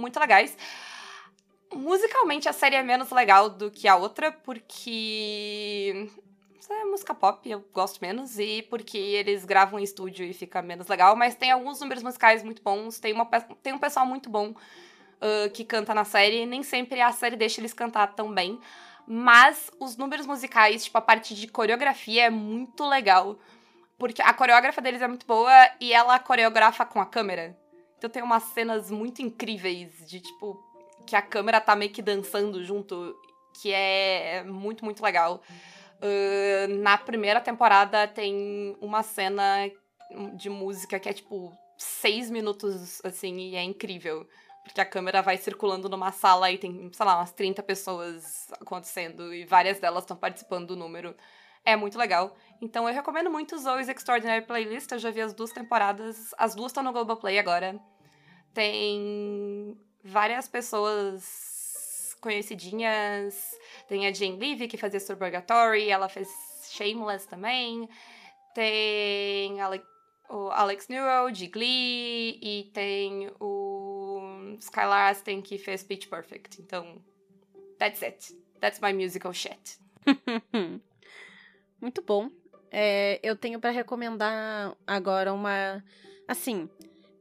muito 0.05 0.21
legais. 0.21 0.57
Musicalmente, 1.75 2.49
a 2.49 2.53
série 2.53 2.77
é 2.77 2.83
menos 2.83 3.11
legal 3.11 3.49
do 3.49 3.71
que 3.71 3.89
a 3.89 3.97
outra, 3.97 4.31
porque 4.31 6.09
é 6.71 6.85
música 6.85 7.15
pop, 7.15 7.49
eu 7.49 7.65
gosto 7.73 8.01
menos, 8.01 8.39
e 8.39 8.63
porque 8.63 8.97
eles 8.97 9.45
gravam 9.45 9.79
em 9.79 9.83
estúdio 9.83 10.25
e 10.25 10.33
fica 10.33 10.63
menos 10.63 10.89
legal, 10.89 11.17
mas 11.17 11.35
tem 11.35 11.51
alguns 11.51 11.81
números 11.81 12.03
musicais 12.03 12.43
muito 12.43 12.63
bons, 12.63 12.99
tem, 12.99 13.13
uma, 13.13 13.27
tem 13.63 13.73
um 13.73 13.79
pessoal 13.79 14.07
muito 14.07 14.31
bom 14.31 14.51
uh, 14.51 15.51
que 15.53 15.65
canta 15.65 15.95
na 15.95 16.05
série, 16.05 16.47
nem 16.47 16.63
sempre 16.63 17.01
a 17.01 17.13
série 17.13 17.37
deixa 17.37 17.61
eles 17.61 17.73
cantar 17.73 18.15
tão 18.15 18.33
bem, 18.33 18.59
mas 19.07 19.71
os 19.81 19.97
números 19.97 20.27
musicais, 20.27 20.85
tipo, 20.85 20.97
a 20.97 21.03
parte 21.03 21.35
de 21.35 21.49
coreografia 21.49 22.25
é 22.25 22.31
muito 22.31 22.87
legal, 22.87 23.39
porque 23.99 24.23
a 24.23 24.33
coreógrafa 24.33 24.81
deles 24.81 25.03
é 25.03 25.09
muito 25.09 25.27
boa 25.27 25.53
e 25.81 25.93
ela 25.93 26.19
coreografa 26.19 26.85
com 26.85 27.01
a 27.01 27.07
câmera. 27.07 27.57
Então 28.05 28.13
tem 28.13 28.23
umas 28.23 28.43
cenas 28.43 28.91
muito 28.91 29.23
incríveis 29.23 30.07
de, 30.07 30.21
tipo, 30.21 30.63
que 31.07 31.17
a 31.17 31.23
câmera 31.23 31.59
tá 31.59 31.75
meio 31.75 31.91
que 31.91 32.03
dançando 32.03 32.63
junto, 32.63 33.19
que 33.55 33.73
é 33.73 34.45
muito, 34.45 34.85
muito 34.85 35.03
legal. 35.03 35.41
Uh, 36.03 36.69
na 36.83 36.99
primeira 36.99 37.41
temporada 37.41 38.07
tem 38.07 38.77
uma 38.79 39.03
cena 39.03 39.71
de 40.35 40.51
música 40.51 41.01
que 41.01 41.09
é, 41.09 41.15
tipo, 41.15 41.51
seis 41.79 42.31
minutos, 42.31 43.01
assim, 43.03 43.39
e 43.39 43.57
é 43.57 43.63
incrível. 43.63 44.29
Porque 44.65 44.83
a 44.83 44.85
câmera 44.85 45.23
vai 45.23 45.39
circulando 45.39 45.89
numa 45.89 46.13
sala 46.13 46.51
e 46.51 46.59
tem, 46.59 46.91
sei 46.93 47.07
lá, 47.07 47.17
umas 47.17 47.33
30 47.33 47.63
pessoas 47.63 48.49
acontecendo 48.61 49.33
e 49.33 49.47
várias 49.47 49.81
delas 49.81 50.05
estão 50.05 50.17
participando 50.17 50.67
do 50.67 50.77
número. 50.77 51.17
É 51.65 51.75
muito 51.75 51.97
legal. 51.97 52.37
Então 52.61 52.87
eu 52.87 52.95
recomendo 52.95 53.31
muito 53.31 53.57
Zoe's 53.57 53.89
Extraordinary 53.89 54.45
Playlist. 54.45 54.93
Eu 54.93 54.99
já 54.99 55.11
vi 55.11 55.23
as 55.23 55.33
duas 55.33 55.53
temporadas. 55.53 56.35
As 56.37 56.55
duas 56.55 56.71
estão 56.71 56.83
no 56.83 56.93
Globoplay 56.93 57.39
agora. 57.39 57.81
Tem 58.55 59.77
várias 60.03 60.49
pessoas 60.49 62.17
conhecidinhas. 62.21 63.59
Tem 63.87 64.07
a 64.07 64.13
Jane 64.13 64.39
Levy, 64.39 64.69
que 64.69 64.79
fazia 64.79 64.99
Suburgatory, 64.99 65.91
ela 65.91 66.09
fez 66.09 66.29
Shameless 66.71 67.29
também. 67.29 67.89
Tem 68.55 69.59
o 70.31 70.49
Alex 70.51 70.89
Newell, 70.89 71.31
de 71.31 71.49
Glee, 71.49 72.39
e 72.41 72.71
tem 72.73 73.31
o 73.41 74.57
Skylar 74.61 75.11
Aston, 75.11 75.43
que 75.43 75.59
fez 75.59 75.83
Pitch 75.83 76.09
Perfect. 76.09 76.63
Então, 76.63 77.03
that's 77.79 78.03
it. 78.03 78.35
That's 78.61 78.81
my 78.81 78.93
musical 78.93 79.33
shit. 79.35 79.79
Muito 81.81 82.01
bom. 82.03 82.31
É, 82.71 83.21
eu 83.23 83.37
tenho 83.37 83.61
para 83.61 83.71
recomendar 83.71 84.75
agora 84.87 85.33
uma. 85.33 85.85
Assim, 86.27 86.71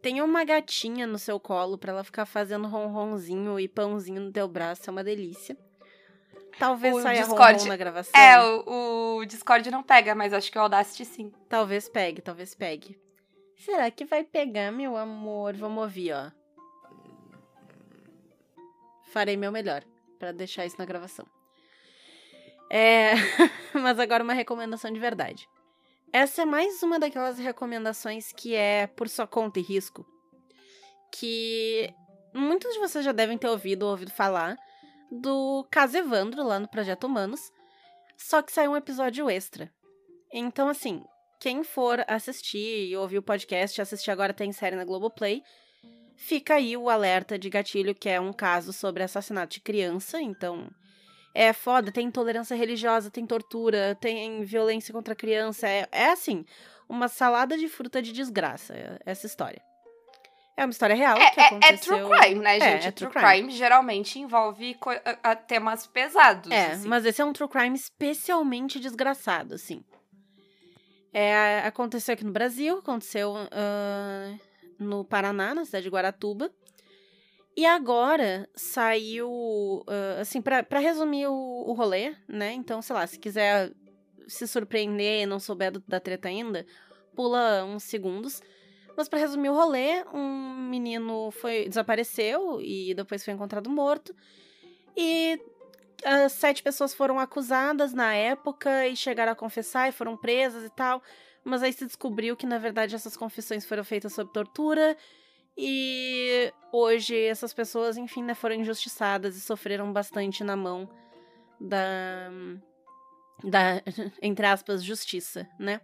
tenha 0.04 0.24
uma 0.24 0.44
gatinha 0.44 1.08
no 1.08 1.18
seu 1.18 1.40
colo 1.40 1.78
para 1.78 1.94
ela 1.94 2.04
ficar 2.04 2.26
fazendo 2.26 2.68
ronronzinho 2.68 3.58
e 3.60 3.68
pãozinho 3.70 4.22
no 4.22 4.32
teu 4.32 4.48
braço, 4.48 4.88
é 4.88 4.92
uma 4.92 5.04
delícia. 5.04 5.58
Talvez 6.60 6.94
O 6.96 7.02
saia 7.02 7.22
Discord- 7.24 7.68
na 7.68 7.78
gravação. 7.78 8.22
É, 8.22 8.40
o, 8.40 9.18
o 9.20 9.26
Discord 9.26 9.72
não 9.72 9.82
pega, 9.82 10.14
mas 10.14 10.34
acho 10.34 10.52
que 10.52 10.58
o 10.58 10.62
Audacity 10.62 11.06
sim. 11.06 11.32
Talvez 11.50 11.90
pegue, 11.90 12.22
talvez 12.22 12.54
pegue. 12.54 13.00
Será 13.58 13.90
que 13.90 14.06
vai 14.06 14.24
pegar, 14.24 14.72
meu 14.72 14.96
amor? 14.98 15.56
Vamos 15.56 15.82
ouvir, 15.84 16.14
ó. 16.14 16.30
Farei 19.12 19.38
meu 19.38 19.52
melhor 19.52 19.84
pra 20.20 20.32
deixar 20.32 20.66
isso 20.66 20.76
na 20.78 20.86
gravação. 20.86 21.26
É, 22.70 23.14
mas 23.74 23.98
agora 24.00 24.24
uma 24.24 24.34
recomendação 24.34 24.92
de 24.92 25.00
verdade. 25.00 25.48
Essa 26.14 26.44
é 26.44 26.46
mais 26.46 26.84
uma 26.84 27.00
daquelas 27.00 27.40
recomendações 27.40 28.32
que 28.32 28.54
é 28.54 28.86
por 28.86 29.10
sua 29.10 29.26
conta 29.26 29.60
e 29.60 29.64
risco. 29.64 30.06
Que 31.12 31.92
muitos 32.32 32.72
de 32.72 32.80
vocês 32.80 33.04
já 33.04 33.12
devem 33.12 33.36
ter 33.36 33.48
ouvido 33.48 33.82
ou 33.82 33.90
ouvido 33.90 34.12
falar 34.12 34.56
do 35.12 35.68
caso 35.72 35.98
Evandro 35.98 36.44
lá 36.44 36.60
no 36.60 36.68
Projeto 36.68 37.06
Humanos. 37.06 37.52
Só 38.16 38.44
que 38.44 38.54
saiu 38.54 38.74
um 38.74 38.78
episódio 38.78 39.28
extra. 39.28 39.74
Então, 40.32 40.70
assim, 40.70 41.04
quem 41.40 41.64
for 41.64 42.06
assistir 42.08 42.90
e 42.90 42.96
ouvir 42.96 43.18
o 43.18 43.24
podcast, 43.24 43.82
assistir 43.82 44.12
agora 44.12 44.36
tem 44.36 44.52
série 44.52 44.76
na 44.76 44.86
Globoplay, 44.86 45.42
fica 46.16 46.54
aí 46.54 46.78
o 46.78 46.92
alerta 46.92 47.40
de 47.40 47.50
gatilho, 47.50 47.96
que 47.96 48.08
é 48.08 48.22
um 48.22 48.32
caso 48.32 48.72
sobre 48.72 49.02
assassinato 49.02 49.56
de 49.56 49.62
criança, 49.62 50.22
então 50.22 50.70
é 51.34 51.52
foda, 51.54 51.92
tem 51.92 52.08
intolerância 52.08 52.56
religiosa, 52.56 53.10
tem 53.10 53.26
tortura, 53.26 53.96
tem 54.00 54.44
violência 54.44 54.94
contra 54.94 55.14
a 55.14 55.16
criança, 55.18 55.68
é, 55.68 55.88
é 55.92 56.12
assim, 56.12 56.46
uma 56.88 57.08
salada 57.08 57.58
de 57.58 57.68
fruta 57.68 58.02
de 58.02 58.12
desgraça, 58.12 58.74
é- 58.76 59.00
essa 59.06 59.26
história. 59.26 59.62
É 60.56 60.64
uma 60.64 60.70
história 60.72 60.96
real 60.96 61.18
É, 61.18 61.32
que 61.32 61.40
é- 61.40 61.44
é 61.44 61.48
aconteceu... 61.48 62.08
true 62.08 62.20
crime, 62.20 62.40
né, 62.42 62.58
É, 62.58 62.60
gente? 62.60 62.88
é 62.88 62.92
true 62.92 63.10
true 63.10 63.24
crime. 63.24 63.52
geralmente 63.52 64.20
envolve 64.20 64.76
co- 64.76 64.92
a- 64.92 65.32
a 65.32 65.36
temas 65.36 65.88
pesados. 65.88 66.52
É, 66.52 66.74
assim. 66.74 66.88
mas 66.88 67.04
esse 67.06 67.20
é 67.22 67.26
um 67.26 67.34
true 67.34 67.50
crime 67.50 67.76
especialmente 67.76 68.80
desgraçado, 68.80 69.56
assim. 69.56 69.84
É, 71.12 71.60
aconteceu 71.66 72.14
aqui 72.14 72.24
no 72.24 72.32
Brasil, 72.32 72.78
aconteceu 72.80 73.34
ah, 73.52 74.34
no 74.80 75.04
Paraná, 75.06 75.54
na 75.54 75.66
cidade 75.66 75.84
de 75.84 75.90
Guaratuba. 75.90 76.52
E 77.56 77.66
agora 77.66 78.50
saiu, 78.56 79.84
ah, 79.88 80.22
assim, 80.22 80.42
pra 80.42 80.80
resumir 80.80 81.28
o, 81.28 81.34
o 81.68 81.74
rolê, 81.74 82.16
né? 82.28 82.54
Então, 82.54 82.82
sei 82.82 82.96
lá, 82.96 83.06
se 83.06 83.20
quiser 83.20 83.72
se 84.28 84.48
surpreender 84.48 85.22
e 85.24 85.26
não 85.26 85.40
souber 85.40 85.72
do- 85.72 85.84
da 85.88 86.00
treta 86.00 86.30
ainda, 86.30 86.66
pula 87.16 87.64
uns 87.66 87.84
segundos. 87.84 88.42
Mas 88.96 89.10
pra 89.10 89.20
resumir 89.20 89.50
o 89.50 89.54
rolê, 89.56 90.04
um 90.14 90.68
menino 90.70 91.32
foi 91.32 91.68
desapareceu 91.68 92.60
e 92.62 92.94
depois 92.94 93.24
foi 93.24 93.34
encontrado 93.34 93.70
morto. 93.70 94.16
E 94.96 95.40
as 96.06 96.32
sete 96.34 96.62
pessoas 96.64 96.94
foram 96.94 97.20
acusadas 97.20 97.94
na 97.94 98.14
época 98.14 98.88
e 98.88 98.96
chegaram 98.96 99.32
a 99.32 99.36
confessar 99.36 99.90
e 99.90 99.92
foram 99.92 100.16
presas 100.18 100.64
e 100.64 100.70
tal. 100.70 101.02
Mas 101.44 101.62
aí 101.64 101.74
se 101.74 101.86
descobriu 101.86 102.36
que, 102.38 102.46
na 102.46 102.58
verdade, 102.58 102.96
essas 102.96 103.18
confissões 103.18 103.66
foram 103.66 103.84
feitas 103.84 104.14
sob 104.14 104.32
tortura. 104.32 104.96
E 105.58 106.52
hoje 106.72 107.16
essas 107.16 107.54
pessoas, 107.54 107.98
enfim, 107.98 108.24
né, 108.24 108.34
foram 108.34 108.56
injustiçadas 108.56 109.36
e 109.36 109.42
sofreram 109.42 109.92
bastante 109.94 110.44
na 110.44 110.56
mão 110.56 110.90
da. 111.60 112.30
da, 113.44 113.82
entre 114.22 114.46
aspas, 114.46 114.84
justiça, 114.84 115.48
né? 115.60 115.82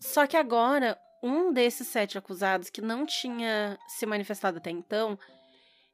Só 0.00 0.26
que 0.26 0.36
agora, 0.36 0.98
um 1.22 1.52
desses 1.52 1.88
sete 1.88 2.16
acusados 2.16 2.70
que 2.70 2.80
não 2.80 3.04
tinha 3.04 3.78
se 3.86 4.06
manifestado 4.06 4.58
até 4.58 4.70
então, 4.70 5.18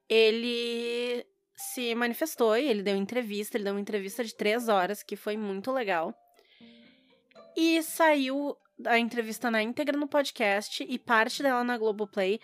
ele 0.09 1.27
se 1.57 1.95
manifestou 1.95 2.57
e 2.57 2.69
ele 2.69 2.83
deu 2.83 2.97
entrevista, 2.97 3.57
ele 3.57 3.65
deu 3.65 3.73
uma 3.73 3.81
entrevista 3.81 4.23
de 4.23 4.35
três 4.35 4.69
horas, 4.69 5.03
que 5.03 5.17
foi 5.17 5.37
muito 5.37 5.73
legal. 5.73 6.15
E 7.57 7.83
saiu 7.83 8.57
a 8.85 8.99
entrevista 8.99 9.51
na 9.51 9.62
íntegra 9.62 9.97
no 9.97 10.07
podcast 10.07 10.85
e 10.87 10.99
parte 10.99 11.43
dela 11.43 11.65
na 11.65 11.79
Globoplay. 11.79 12.39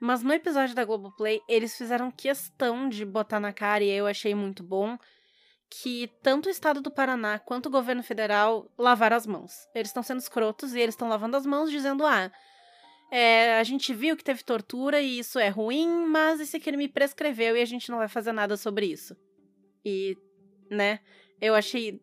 Mas 0.00 0.22
no 0.22 0.32
episódio 0.32 0.74
da 0.74 0.84
Globoplay, 0.84 1.40
eles 1.48 1.76
fizeram 1.76 2.10
questão 2.10 2.88
de 2.88 3.04
botar 3.04 3.40
na 3.40 3.52
cara, 3.52 3.84
e 3.84 3.90
eu 3.90 4.06
achei 4.06 4.34
muito 4.34 4.62
bom, 4.62 4.98
que 5.70 6.10
tanto 6.22 6.46
o 6.46 6.50
estado 6.50 6.80
do 6.80 6.90
Paraná 6.90 7.38
quanto 7.38 7.66
o 7.66 7.70
governo 7.70 8.02
federal 8.02 8.70
lavaram 8.78 9.16
as 9.16 9.26
mãos. 9.26 9.52
Eles 9.74 9.88
estão 9.88 10.02
sendo 10.02 10.20
escrotos 10.20 10.74
e 10.74 10.80
eles 10.80 10.94
estão 10.94 11.08
lavando 11.08 11.36
as 11.36 11.46
mãos 11.46 11.70
dizendo: 11.70 12.06
ah, 12.06 12.30
é, 13.10 13.58
a 13.58 13.64
gente 13.64 13.94
viu 13.94 14.16
que 14.16 14.24
teve 14.24 14.42
tortura 14.42 15.00
e 15.00 15.18
isso 15.18 15.38
é 15.38 15.48
ruim, 15.48 16.06
mas 16.06 16.40
esse 16.40 16.60
crime 16.60 16.88
prescreveu 16.88 17.56
e 17.56 17.62
a 17.62 17.64
gente 17.64 17.90
não 17.90 17.98
vai 17.98 18.08
fazer 18.08 18.32
nada 18.32 18.56
sobre 18.56 18.86
isso. 18.86 19.16
E, 19.84 20.16
né, 20.70 21.00
eu 21.40 21.54
achei 21.54 22.00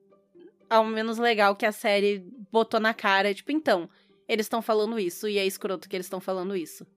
ao 0.69 0.86
menos 0.86 1.17
legal 1.17 1.56
que 1.56 1.65
a 1.65 1.71
série 1.71 2.25
botou 2.51 2.80
na 2.80 2.93
cara, 2.93 3.34
tipo, 3.34 3.51
então, 3.51 3.89
eles 4.27 4.45
estão 4.45 4.62
falando 4.62 4.97
isso 4.97 5.27
e 5.27 5.38
é 5.38 5.45
escroto 5.45 5.89
que 5.89 5.95
eles 5.95 6.06
estão 6.06 6.21
falando 6.21 6.56
isso. 6.56 6.88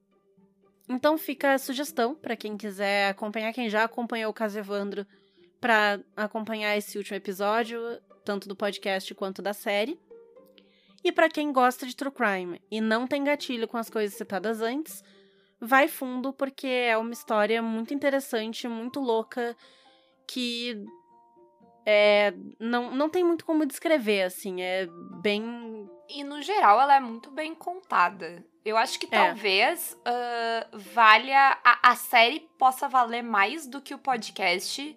Então 0.89 1.17
fica 1.17 1.55
a 1.55 1.59
sugestão 1.59 2.15
pra 2.15 2.37
quem 2.37 2.57
quiser 2.57 3.09
acompanhar, 3.09 3.53
quem 3.53 3.69
já 3.69 3.85
acompanhou 3.85 4.31
o 4.31 4.35
caso 4.35 4.59
Evandro, 4.59 5.07
pra 5.61 5.99
acompanhar 6.17 6.77
esse 6.77 6.99
último 6.99 7.17
episódio, 7.17 7.81
tanto 8.25 8.49
do 8.49 8.57
podcast 8.57 9.15
quanto 9.15 9.41
da 9.41 9.53
série. 9.53 9.99
E 11.03 11.13
pra 11.13 11.29
quem 11.29 11.53
gosta 11.53 11.87
de 11.87 11.95
true 11.95 12.11
crime 12.11 12.61
e 12.71 12.81
não 12.81 13.07
tem 13.07 13.25
gatilho 13.25 13.69
com 13.69 13.77
as 13.77 13.91
coisas 13.91 14.17
citadas 14.17 14.61
antes, 14.61 15.03
vai 15.61 15.89
fundo 15.89 16.33
porque 16.33 16.67
é 16.67 16.97
uma 16.97 17.13
história 17.13 17.63
muito 17.63 17.93
interessante, 17.93 18.69
muito 18.69 19.01
louca, 19.01 19.57
que 20.27 20.85
é, 21.87 22.33
não, 22.59 22.95
não 22.95 23.11
tem 23.11 23.23
muito 23.23 23.45
como 23.45 23.67
descrever, 23.67 24.23
assim, 24.23 24.63
é 24.63 24.87
bem. 25.23 25.74
E 26.09 26.23
no 26.25 26.43
geral 26.43 26.81
ela 26.81 26.97
é 26.97 27.01
muito 27.01 27.31
bem 27.31 27.55
contada. 27.55 28.45
Eu 28.65 28.77
acho 28.77 28.99
que 28.99 29.07
É. 29.07 29.09
talvez 29.11 29.97
ah, 30.05 30.67
valha. 30.73 31.59
A, 31.65 31.91
a 31.91 31.97
série 31.97 32.41
possa 32.59 32.89
valer 32.89 33.23
mais 33.23 33.67
do 33.67 33.81
que 33.81 33.95
o 33.95 33.99
podcast. 33.99 34.97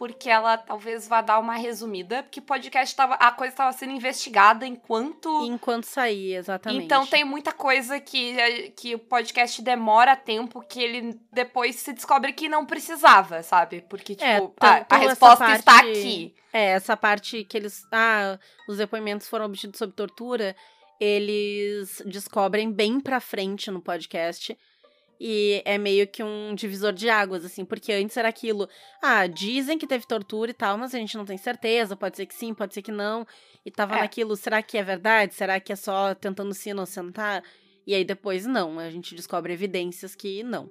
Porque 0.00 0.30
ela 0.30 0.56
talvez 0.56 1.06
vá 1.06 1.20
dar 1.20 1.38
uma 1.38 1.56
resumida. 1.56 2.22
Porque 2.22 2.40
o 2.40 2.42
podcast 2.42 2.96
tava. 2.96 3.16
A 3.16 3.30
coisa 3.32 3.52
estava 3.52 3.70
sendo 3.70 3.92
investigada 3.92 4.66
enquanto. 4.66 5.44
Enquanto 5.44 5.84
sair, 5.84 6.36
exatamente. 6.36 6.86
Então 6.86 7.06
tem 7.06 7.22
muita 7.22 7.52
coisa 7.52 8.00
que, 8.00 8.70
que 8.74 8.94
o 8.94 8.98
podcast 8.98 9.60
demora 9.60 10.16
tempo 10.16 10.62
que 10.62 10.82
ele 10.82 11.20
depois 11.30 11.76
se 11.76 11.92
descobre 11.92 12.32
que 12.32 12.48
não 12.48 12.64
precisava, 12.64 13.42
sabe? 13.42 13.82
Porque, 13.90 14.14
tipo, 14.14 14.24
É, 14.26 14.38
a, 14.66 14.86
a 14.88 14.96
resposta 14.96 15.52
está 15.54 15.72
parte- 15.74 15.90
aqui. 15.90 16.34
É, 16.50 16.68
essa 16.70 16.96
parte 16.96 17.44
que 17.44 17.58
eles. 17.58 17.82
Ah, 17.92 18.38
os 18.66 18.78
depoimentos 18.78 19.28
foram 19.28 19.44
obtidos 19.44 19.76
sob 19.76 19.92
tortura, 19.92 20.56
eles 20.98 22.02
descobrem 22.06 22.72
bem 22.72 23.00
pra 23.00 23.20
frente 23.20 23.70
no 23.70 23.82
podcast. 23.82 24.56
E 25.22 25.60
é 25.66 25.76
meio 25.76 26.06
que 26.06 26.22
um 26.22 26.54
divisor 26.54 26.94
de 26.94 27.10
águas, 27.10 27.44
assim, 27.44 27.62
porque 27.62 27.92
antes 27.92 28.16
era 28.16 28.28
aquilo. 28.28 28.66
Ah, 29.02 29.26
dizem 29.26 29.76
que 29.76 29.86
teve 29.86 30.06
tortura 30.06 30.50
e 30.50 30.54
tal, 30.54 30.78
mas 30.78 30.94
a 30.94 30.98
gente 30.98 31.14
não 31.14 31.26
tem 31.26 31.36
certeza. 31.36 31.94
Pode 31.94 32.16
ser 32.16 32.24
que 32.24 32.34
sim, 32.34 32.54
pode 32.54 32.72
ser 32.72 32.80
que 32.80 32.90
não. 32.90 33.26
E 33.64 33.70
tava 33.70 33.96
É. 33.96 34.00
naquilo, 34.00 34.34
será 34.34 34.62
que 34.62 34.78
é 34.78 34.82
verdade? 34.82 35.34
Será 35.34 35.60
que 35.60 35.72
é 35.74 35.76
só 35.76 36.14
tentando 36.14 36.54
se 36.54 36.70
inocentar? 36.70 37.42
E 37.86 37.94
aí 37.94 38.02
depois 38.02 38.46
não, 38.46 38.78
a 38.78 38.88
gente 38.88 39.14
descobre 39.14 39.52
evidências 39.52 40.14
que 40.14 40.42
não. 40.42 40.70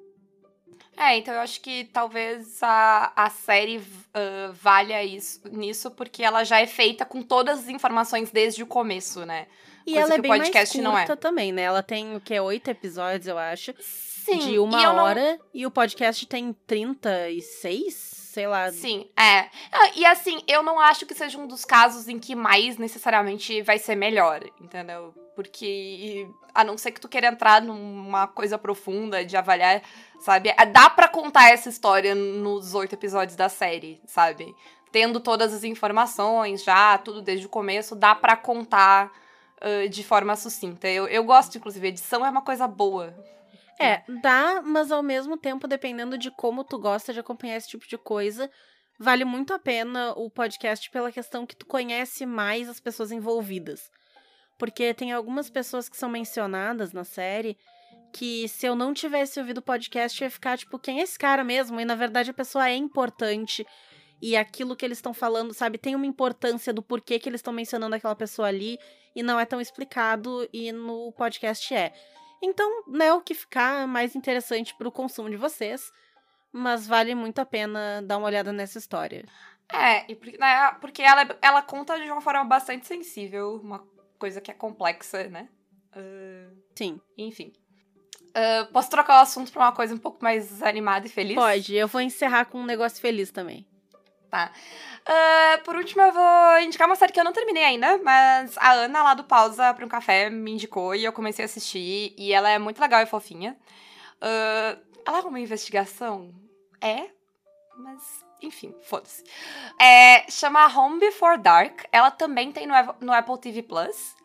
É, 0.98 1.16
então 1.18 1.34
eu 1.34 1.40
acho 1.42 1.62
que 1.62 1.86
talvez 1.86 2.62
a, 2.64 3.14
a 3.16 3.30
série 3.30 3.80
ah, 4.14 4.52
valha 4.54 5.04
isso, 5.04 5.42
nisso, 5.52 5.92
porque 5.92 6.24
ela 6.24 6.44
já 6.44 6.60
é 6.60 6.66
feita 6.66 7.06
com 7.06 7.22
todas 7.22 7.60
as 7.60 7.70
informações 7.70 8.32
desde 8.32 8.64
o 8.64 8.68
começo, 8.68 9.26
né? 9.26 9.46
E 9.86 9.94
Coisa 9.94 10.08
ela 10.08 10.16
é 10.16 10.22
bem 10.22 10.30
mais 10.30 10.42
podcast 10.42 10.78
curta 10.82 11.14
é. 11.14 11.16
também, 11.16 11.52
né? 11.52 11.62
Ela 11.62 11.84
tem 11.84 12.16
o 12.16 12.20
que? 12.20 12.38
Oito 12.40 12.70
episódios, 12.70 13.28
eu 13.28 13.38
acho. 13.38 13.74
Sim, 14.30 14.38
de 14.40 14.52
e 14.54 14.60
uma 14.60 14.82
não- 14.82 15.04
hora. 15.04 15.40
E 15.54 15.66
o 15.66 15.72
podcast 15.72 16.26
tem 16.28 16.54
36, 16.66 17.94
sei 18.34 18.48
lá. 18.48 18.72
Sim, 18.72 19.10
é. 19.18 19.50
Ah, 19.72 19.92
E 19.96 20.06
assim, 20.06 20.42
eu 20.48 20.62
não 20.64 20.80
acho 20.80 21.06
que 21.06 21.14
seja 21.14 21.38
um 21.38 21.48
dos 21.48 21.66
casos 21.66 22.08
em 22.08 22.20
que 22.20 22.36
mais 22.36 22.78
necessariamente 22.78 23.62
vai 23.62 23.78
ser 23.78 23.96
melhor, 23.96 24.42
entendeu? 24.62 25.14
Porque, 25.36 26.28
a 26.54 26.64
não 26.64 26.78
ser 26.78 26.92
que 26.92 27.00
tu 27.00 27.08
queira 27.08 27.28
entrar 27.28 27.62
numa 27.62 28.28
coisa 28.28 28.58
profunda 28.58 29.24
de 29.24 29.38
avaliar, 29.38 29.82
sabe? 30.20 30.50
É, 30.58 30.66
Dá 30.66 30.90
pra 30.90 31.08
contar 31.08 31.50
essa 31.52 31.70
história 31.70 32.14
nos 32.14 32.74
oito 32.76 32.94
episódios 32.94 33.36
da 33.38 33.48
série, 33.50 34.02
sabe? 34.06 34.54
Tendo 34.92 35.20
todas 35.20 35.54
as 35.54 35.64
informações 35.64 36.64
já, 36.64 36.98
tudo 36.98 37.22
desde 37.22 37.46
o 37.46 37.50
começo, 37.50 37.96
dá 37.96 38.14
pra 38.16 38.36
contar 38.36 39.12
ah, 39.62 39.88
de 39.88 40.04
forma 40.04 40.36
sucinta. 40.36 40.88
Eu, 40.88 41.08
eu 41.08 41.24
gosto, 41.24 41.58
inclusive, 41.58 41.88
edição 41.88 42.26
é 42.26 42.30
uma 42.30 42.42
coisa 42.42 42.68
boa. 42.68 43.14
É, 43.80 44.04
dá, 44.22 44.62
mas 44.62 44.92
ao 44.92 45.02
mesmo 45.02 45.38
tempo, 45.38 45.68
dependendo 45.68 46.18
de 46.18 46.30
como 46.30 46.66
tu 46.66 46.78
gosta 46.78 47.14
de 47.14 47.20
acompanhar 47.20 47.56
esse 47.56 47.70
tipo 47.70 47.88
de 47.88 47.98
coisa, 47.98 48.52
vale 49.00 49.24
muito 49.24 49.54
a 49.54 49.60
pena 49.60 50.12
o 50.18 50.30
podcast 50.30 50.92
pela 50.92 51.12
questão 51.12 51.46
que 51.46 51.56
tu 51.56 51.66
conhece 51.66 52.26
mais 52.26 52.68
as 52.68 52.82
pessoas 52.82 53.10
envolvidas. 53.10 53.90
Porque 54.58 54.94
tem 54.94 55.14
algumas 55.14 55.50
pessoas 55.50 55.88
que 55.88 55.96
são 55.96 56.10
mencionadas 56.10 56.92
na 56.92 57.06
série 57.06 57.58
que 58.12 58.48
se 58.50 58.66
eu 58.66 58.76
não 58.76 58.94
tivesse 58.94 59.40
ouvido 59.40 59.60
o 59.60 59.62
podcast, 59.62 60.22
eu 60.22 60.26
ia 60.26 60.32
ficar 60.32 60.58
tipo, 60.58 60.78
quem 60.78 61.00
é 61.00 61.04
esse 61.04 61.18
cara 61.18 61.44
mesmo? 61.44 61.80
E 61.80 61.86
na 61.86 61.96
verdade 61.96 62.32
a 62.32 62.34
pessoa 62.34 62.68
é 62.68 62.76
importante. 62.76 63.66
E 64.22 64.36
aquilo 64.36 64.76
que 64.76 64.84
eles 64.84 64.98
estão 64.98 65.14
falando, 65.14 65.54
sabe, 65.54 65.78
tem 65.78 65.96
uma 65.96 66.06
importância 66.06 66.74
do 66.74 66.84
porquê 66.84 67.18
que 67.18 67.30
eles 67.30 67.40
estão 67.40 67.54
mencionando 67.54 67.96
aquela 67.96 68.16
pessoa 68.16 68.50
ali 68.50 68.78
e 69.16 69.24
não 69.24 69.40
é 69.40 69.46
tão 69.46 69.62
explicado 69.62 70.48
e 70.52 70.72
no 70.74 71.14
podcast 71.14 71.74
é. 71.74 71.94
Então, 72.42 72.84
né, 72.88 73.12
o 73.14 73.22
que 73.22 73.34
ficar 73.34 73.88
mais 73.88 74.16
interessante 74.16 74.74
pro 74.76 74.92
consumo 74.92 75.30
de 75.30 75.36
vocês, 75.38 75.92
mas 76.52 76.88
vale 76.88 77.14
muito 77.16 77.40
a 77.40 77.46
pena 77.46 78.02
dar 78.02 78.18
uma 78.18 78.28
olhada 78.28 78.52
nessa 78.54 78.78
história. 78.78 79.26
É, 79.72 80.10
e 80.12 80.16
por- 80.16 80.32
né, 80.40 80.72
porque 80.82 81.02
ela, 81.02 81.38
ela 81.42 81.62
conta 81.62 82.00
de 82.00 82.10
uma 82.10 82.22
forma 82.22 82.44
bastante 82.44 82.88
sensível, 82.88 83.60
uma 83.64 83.86
coisa 84.18 84.42
que 84.42 84.50
é 84.50 84.54
complexa, 84.54 85.28
né? 85.30 85.50
Ah, 85.92 86.50
Sim, 86.76 87.00
enfim. 87.18 87.54
Ah, 88.34 88.68
posso 88.72 88.90
trocar 88.90 89.20
o 89.20 89.22
assunto 89.22 89.52
pra 89.52 89.64
uma 89.66 89.72
coisa 89.72 89.94
um 89.94 89.98
pouco 89.98 90.24
mais 90.24 90.62
animada 90.64 91.08
e 91.08 91.10
feliz? 91.10 91.36
pode. 91.36 91.76
Eu 91.76 91.88
vou 91.88 92.02
encerrar 92.02 92.46
com 92.46 92.60
um 92.60 92.66
negócio 92.66 93.00
feliz 93.02 93.32
também. 93.32 93.66
Ah, 94.32 95.60
por 95.64 95.76
último, 95.76 96.02
eu 96.02 96.12
vou 96.12 96.60
indicar 96.62 96.88
uma 96.88 96.96
série 96.96 97.12
que 97.12 97.20
eu 97.20 97.24
não 97.24 97.34
terminei 97.34 97.64
ainda, 97.64 97.98
mas 98.04 98.58
a 98.58 98.72
Ana 98.74 99.04
lá 99.04 99.14
do 99.14 99.24
Pausa 99.24 99.74
pra 99.74 99.86
um 99.86 99.90
Café 99.90 100.30
me 100.30 100.52
indicou 100.52 100.94
e 100.94 101.04
eu 101.04 101.14
comecei 101.14 101.44
a 101.44 101.48
assistir. 101.48 102.14
E 102.18 102.34
ela 102.34 102.50
é 102.50 102.60
muito 102.60 102.80
legal 102.80 103.02
e 103.02 103.06
fofinha. 103.06 103.58
Ah, 104.22 104.78
ela 105.06 105.20
é 105.20 105.22
uma 105.22 105.40
investigação? 105.40 106.34
É, 106.82 107.10
mas 107.78 108.24
enfim, 108.42 108.74
foda-se. 108.82 109.24
É, 109.80 110.30
chama 110.30 110.66
Home 110.68 111.00
Before 111.00 111.38
Dark. 111.38 111.84
Ela 111.92 112.12
também 112.12 112.52
tem 112.52 112.66
no, 112.66 112.74
no 113.02 113.14
Apple 113.14 113.38
TV 113.40 113.64
Plus. 113.64 114.16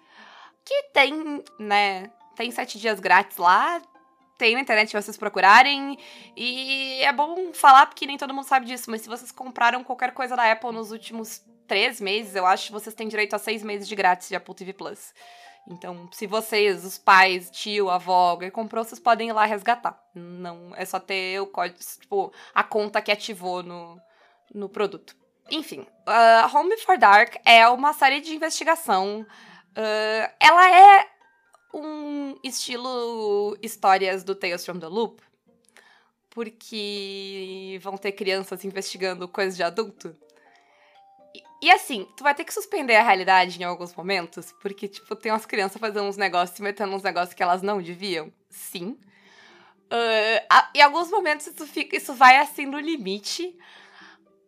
Que 0.64 0.84
tem, 0.92 1.42
né? 1.58 2.10
Tem 2.36 2.50
sete 2.50 2.78
dias 2.78 3.00
grátis 3.00 3.36
lá. 3.36 3.82
Tem 4.36 4.54
na 4.54 4.60
internet 4.60 4.90
se 4.90 5.00
vocês 5.00 5.16
procurarem. 5.16 5.98
E 6.36 7.00
é 7.02 7.12
bom 7.12 7.52
falar 7.52 7.86
porque 7.86 8.06
nem 8.06 8.18
todo 8.18 8.34
mundo 8.34 8.46
sabe 8.46 8.66
disso, 8.66 8.90
mas 8.90 9.02
se 9.02 9.08
vocês 9.08 9.30
compraram 9.30 9.84
qualquer 9.84 10.12
coisa 10.12 10.34
da 10.34 10.50
Apple 10.50 10.72
nos 10.72 10.90
últimos 10.90 11.44
três 11.66 12.00
meses, 12.00 12.34
eu 12.34 12.46
acho 12.46 12.66
que 12.66 12.72
vocês 12.72 12.94
têm 12.94 13.08
direito 13.08 13.34
a 13.34 13.38
seis 13.38 13.62
meses 13.62 13.88
de 13.88 13.94
grátis 13.94 14.28
de 14.28 14.36
Apple 14.36 14.54
TV 14.54 14.72
Plus. 14.72 15.14
Então, 15.66 16.08
se 16.12 16.26
vocês, 16.26 16.84
os 16.84 16.98
pais, 16.98 17.50
tio, 17.50 17.88
avó, 17.88 18.30
alguém 18.30 18.50
comprou, 18.50 18.84
vocês 18.84 19.00
podem 19.00 19.30
ir 19.30 19.32
lá 19.32 19.46
resgatar. 19.46 19.98
Não 20.14 20.72
é 20.76 20.84
só 20.84 21.00
ter 21.00 21.40
o 21.40 21.46
código, 21.46 21.78
tipo, 22.00 22.32
a 22.54 22.62
conta 22.62 23.00
que 23.00 23.10
ativou 23.10 23.62
no, 23.62 23.98
no 24.54 24.68
produto. 24.68 25.16
Enfim, 25.50 25.86
uh, 26.06 26.56
Home 26.56 26.70
Before 26.70 26.98
Dark 26.98 27.36
é 27.44 27.66
uma 27.68 27.92
série 27.94 28.20
de 28.20 28.34
investigação. 28.34 29.26
Uh, 29.70 30.34
ela 30.38 30.70
é 30.70 31.06
um 31.74 32.36
estilo 32.42 33.56
histórias 33.62 34.22
do 34.24 34.34
Tales 34.34 34.64
from 34.64 34.78
the 34.78 34.86
Loop, 34.86 35.20
porque 36.30 37.78
vão 37.82 37.96
ter 37.96 38.12
crianças 38.12 38.64
investigando 38.64 39.28
coisas 39.28 39.56
de 39.56 39.62
adulto. 39.62 40.16
E, 41.34 41.42
e 41.62 41.70
assim, 41.70 42.06
tu 42.16 42.22
vai 42.24 42.34
ter 42.34 42.44
que 42.44 42.52
suspender 42.54 42.96
a 42.96 43.02
realidade 43.02 43.60
em 43.60 43.64
alguns 43.64 43.94
momentos, 43.94 44.52
porque, 44.60 44.88
tipo, 44.88 45.14
tem 45.16 45.32
umas 45.32 45.46
crianças 45.46 45.80
fazendo 45.80 46.04
uns 46.08 46.16
negócios, 46.16 46.56
se 46.56 46.62
metendo 46.62 46.94
uns 46.94 47.02
negócios 47.02 47.34
que 47.34 47.42
elas 47.42 47.62
não 47.62 47.80
deviam. 47.82 48.32
Sim. 48.50 48.98
Ah, 49.90 50.58
a- 50.58 50.70
em 50.74 50.82
alguns 50.82 51.10
momentos 51.10 51.46
isso, 51.46 51.66
fica, 51.66 51.96
isso 51.96 52.14
vai 52.14 52.36
assim 52.38 52.66
no 52.66 52.78
limite. 52.78 53.56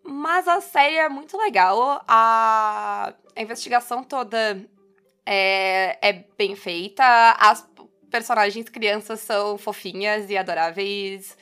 Mas 0.03 0.47
a 0.47 0.61
série 0.61 0.97
é 0.97 1.09
muito 1.09 1.37
legal. 1.37 2.03
A, 2.07 3.13
a 3.35 3.43
investigação 3.43 4.05
toda 4.05 4.65
é, 5.27 5.99
é 6.01 6.13
bem 6.39 6.55
feita. 6.57 7.05
As 7.39 7.69
personagens 8.11 8.69
crianças 8.69 9.21
são 9.21 9.59
fofinhas 9.59 10.31
e 10.31 10.37
adoráveis. 10.37 11.37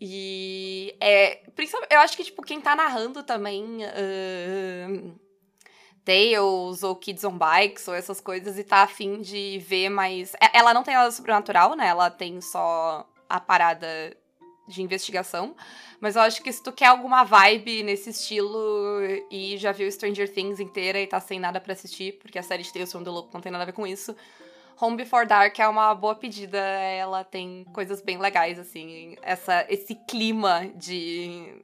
E 0.00 0.94
é. 1.00 1.36
Principalmente, 1.54 1.92
eu 1.92 2.00
acho 2.00 2.16
que, 2.16 2.24
tipo, 2.24 2.42
quem 2.42 2.60
tá 2.60 2.76
narrando 2.76 3.22
também. 3.22 3.84
ahn, 3.84 5.14
Tales 6.04 6.82
ou 6.84 6.94
Kids 6.94 7.24
on 7.24 7.36
Bikes 7.36 7.88
ou 7.88 7.94
essas 7.94 8.20
coisas 8.20 8.56
e 8.58 8.62
tá 8.64 8.82
afim 8.82 9.20
de 9.20 9.58
ver 9.66 9.88
mais. 9.88 10.34
é- 10.34 10.56
Ela 10.58 10.72
não 10.72 10.84
tem 10.84 10.94
nada 10.94 11.10
sobrenatural, 11.10 11.74
né? 11.74 11.88
Ela 11.88 12.10
tem 12.10 12.40
só 12.40 13.08
a 13.28 13.40
parada 13.40 14.16
de 14.66 14.82
investigação. 14.82 15.54
Mas 16.00 16.16
eu 16.16 16.22
acho 16.22 16.42
que 16.42 16.52
se 16.52 16.62
tu 16.62 16.72
quer 16.72 16.86
alguma 16.86 17.24
vibe 17.24 17.82
nesse 17.82 18.10
estilo 18.10 19.00
e 19.30 19.56
já 19.56 19.72
viu 19.72 19.90
Stranger 19.90 20.32
Things 20.32 20.60
inteira 20.60 21.00
e 21.00 21.06
tá 21.06 21.20
sem 21.20 21.40
nada 21.40 21.60
pra 21.60 21.72
assistir, 21.72 22.18
porque 22.18 22.38
a 22.38 22.42
série 22.42 22.62
de 22.62 22.72
Tales 22.72 22.92
from 22.92 23.02
the 23.02 23.10
Loop 23.10 23.32
não 23.32 23.40
tem 23.40 23.52
nada 23.52 23.62
a 23.62 23.66
ver 23.66 23.72
com 23.72 23.86
isso, 23.86 24.14
Home 24.78 24.96
Before 24.96 25.26
Dark 25.26 25.58
é 25.58 25.66
uma 25.66 25.94
boa 25.94 26.14
pedida. 26.14 26.58
Ela 26.58 27.24
tem 27.24 27.64
coisas 27.72 28.02
bem 28.02 28.18
legais, 28.18 28.58
assim. 28.58 29.16
Essa, 29.22 29.66
esse 29.68 29.94
clima 30.06 30.66
de. 30.74 31.62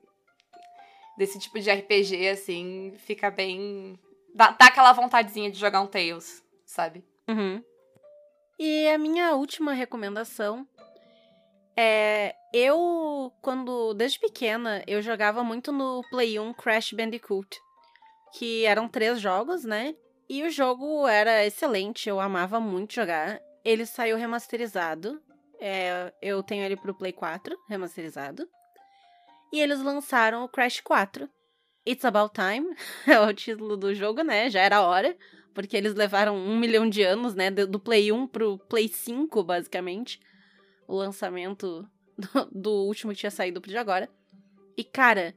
desse 1.16 1.38
tipo 1.38 1.60
de 1.60 1.70
RPG, 1.70 2.28
assim, 2.28 2.94
fica 2.98 3.30
bem. 3.30 3.98
Dá, 4.34 4.50
dá 4.52 4.66
aquela 4.66 4.92
vontadezinha 4.92 5.50
de 5.50 5.58
jogar 5.58 5.82
um 5.82 5.86
Tales, 5.86 6.42
sabe? 6.64 7.04
Uhum. 7.28 7.62
E 8.58 8.88
a 8.88 8.96
minha 8.96 9.34
última 9.34 9.72
recomendação 9.72 10.66
é. 11.76 12.34
Eu, 12.52 13.32
quando. 13.40 13.94
Desde 13.94 14.18
pequena, 14.18 14.82
eu 14.86 15.00
jogava 15.00 15.42
muito 15.42 15.72
no 15.72 16.02
Play 16.10 16.38
1 16.38 16.52
Crash 16.54 16.92
Bandicoot. 16.92 17.58
Que 18.34 18.64
eram 18.64 18.88
três 18.88 19.20
jogos, 19.20 19.64
né? 19.64 19.94
E 20.28 20.42
o 20.44 20.50
jogo 20.50 21.06
era 21.06 21.44
excelente, 21.44 22.08
eu 22.08 22.18
amava 22.18 22.58
muito 22.58 22.94
jogar. 22.94 23.38
Ele 23.64 23.84
saiu 23.84 24.16
remasterizado. 24.16 25.20
É, 25.60 26.12
eu 26.22 26.42
tenho 26.42 26.64
ele 26.64 26.76
pro 26.76 26.94
Play 26.94 27.12
4, 27.12 27.56
remasterizado. 27.68 28.48
E 29.52 29.60
eles 29.60 29.82
lançaram 29.82 30.42
o 30.42 30.48
Crash 30.48 30.80
4. 30.80 31.28
It's 31.86 32.04
About 32.04 32.32
Time, 32.32 32.74
é 33.06 33.20
o 33.20 33.34
título 33.34 33.76
do 33.76 33.94
jogo, 33.94 34.22
né? 34.22 34.48
Já 34.48 34.62
era 34.62 34.80
hora. 34.80 35.16
Porque 35.52 35.76
eles 35.76 35.94
levaram 35.94 36.34
um 36.34 36.58
milhão 36.58 36.88
de 36.88 37.02
anos, 37.02 37.34
né? 37.34 37.50
Do 37.50 37.78
Play 37.78 38.10
1 38.10 38.26
pro 38.28 38.58
Play 38.58 38.88
5, 38.88 39.44
basicamente. 39.44 40.18
O 40.86 40.96
lançamento 40.96 41.88
do, 42.18 42.50
do 42.52 42.70
último 42.84 43.12
que 43.12 43.18
tinha 43.18 43.30
saído 43.30 43.60
pro 43.60 43.70
de 43.70 43.76
agora. 43.78 44.08
E, 44.76 44.84
cara, 44.84 45.34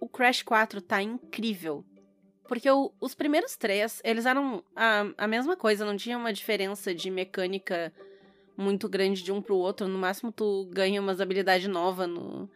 o 0.00 0.08
Crash 0.08 0.42
4 0.42 0.80
tá 0.80 1.02
incrível. 1.02 1.84
Porque 2.48 2.70
o- 2.70 2.92
os 3.00 3.14
primeiros 3.14 3.56
três, 3.56 4.00
eles 4.04 4.26
eram 4.26 4.62
a, 4.76 5.06
a 5.16 5.26
mesma 5.28 5.56
coisa, 5.56 5.84
não 5.84 5.96
tinha 5.96 6.18
uma 6.18 6.32
diferença 6.32 6.94
de 6.94 7.10
mecânica 7.10 7.92
muito 8.56 8.88
grande 8.88 9.22
de 9.22 9.32
um 9.32 9.40
pro 9.40 9.56
outro. 9.56 9.88
No 9.88 9.98
máximo, 9.98 10.30
tu 10.32 10.68
ganha 10.70 11.00
umas 11.00 11.20
habilidades 11.20 11.66
novas 11.68 12.08
no, 12.08 12.48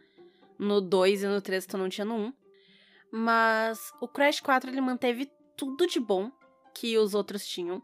no 0.59 0.79
2 0.81 1.23
e 1.23 1.27
no 1.27 1.41
3 1.41 1.65
tu 1.65 1.77
não 1.77 1.89
tinha 1.89 2.05
no 2.05 2.15
1. 2.15 2.33
Mas 3.11 3.91
o 4.01 4.07
Crash 4.07 4.39
4 4.41 4.69
ele 4.69 4.81
manteve 4.81 5.31
tudo 5.55 5.87
de 5.87 5.99
bom 5.99 6.31
que 6.73 6.97
os 6.97 7.13
outros 7.13 7.47
tinham. 7.47 7.81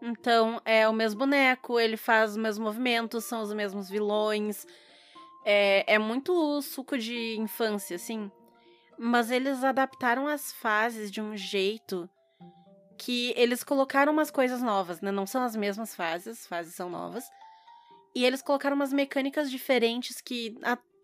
Então, 0.00 0.60
é 0.64 0.88
o 0.88 0.92
mesmo 0.92 1.20
boneco, 1.20 1.80
ele 1.80 1.96
faz 1.96 2.32
os 2.32 2.36
mesmos 2.36 2.58
movimentos, 2.58 3.24
são 3.24 3.42
os 3.42 3.52
mesmos 3.52 3.88
vilões. 3.88 4.66
É, 5.44 5.94
é 5.94 5.98
muito 5.98 6.60
suco 6.62 6.98
de 6.98 7.36
infância, 7.38 7.96
assim. 7.96 8.30
Mas 8.98 9.30
eles 9.30 9.62
adaptaram 9.62 10.26
as 10.26 10.52
fases 10.52 11.10
de 11.10 11.20
um 11.20 11.36
jeito 11.36 12.08
que 12.98 13.32
eles 13.36 13.62
colocaram 13.62 14.12
umas 14.12 14.30
coisas 14.30 14.62
novas, 14.62 15.00
né? 15.00 15.10
Não 15.10 15.26
são 15.26 15.42
as 15.42 15.54
mesmas 15.54 15.94
fases, 15.94 16.40
as 16.40 16.46
fases 16.46 16.74
são 16.74 16.88
novas. 16.88 17.24
E 18.14 18.24
eles 18.24 18.40
colocaram 18.40 18.74
umas 18.74 18.92
mecânicas 18.92 19.50
diferentes 19.50 20.20
que 20.20 20.56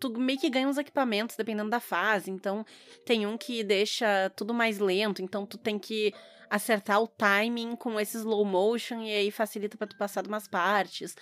tu 0.03 0.19
meio 0.19 0.39
que 0.39 0.51
ganha 0.51 0.67
uns 0.67 0.79
equipamentos 0.79 1.37
dependendo 1.37 1.71
da 1.71 1.79
fase. 1.79 2.29
Então, 2.29 2.67
tem 3.07 3.25
um 3.25 3.39
que 3.39 3.63
deixa 3.63 4.31
tudo 4.35 4.53
mais 4.53 4.81
lento, 4.81 5.23
então 5.23 5.47
tu 5.47 5.57
tem 5.57 5.79
que 5.79 6.13
acertar 6.51 7.01
o 7.01 7.07
timing 7.07 7.77
com 7.77 7.99
esse 8.01 8.17
slow 8.19 8.45
motion 8.45 9.01
e 9.03 9.13
aí 9.13 9.31
facilita 9.31 9.77
pra 9.79 9.87
tu 9.87 9.97
passar 9.97 10.23
de 10.23 10.29
umas 10.29 10.49
partes. 10.49 11.15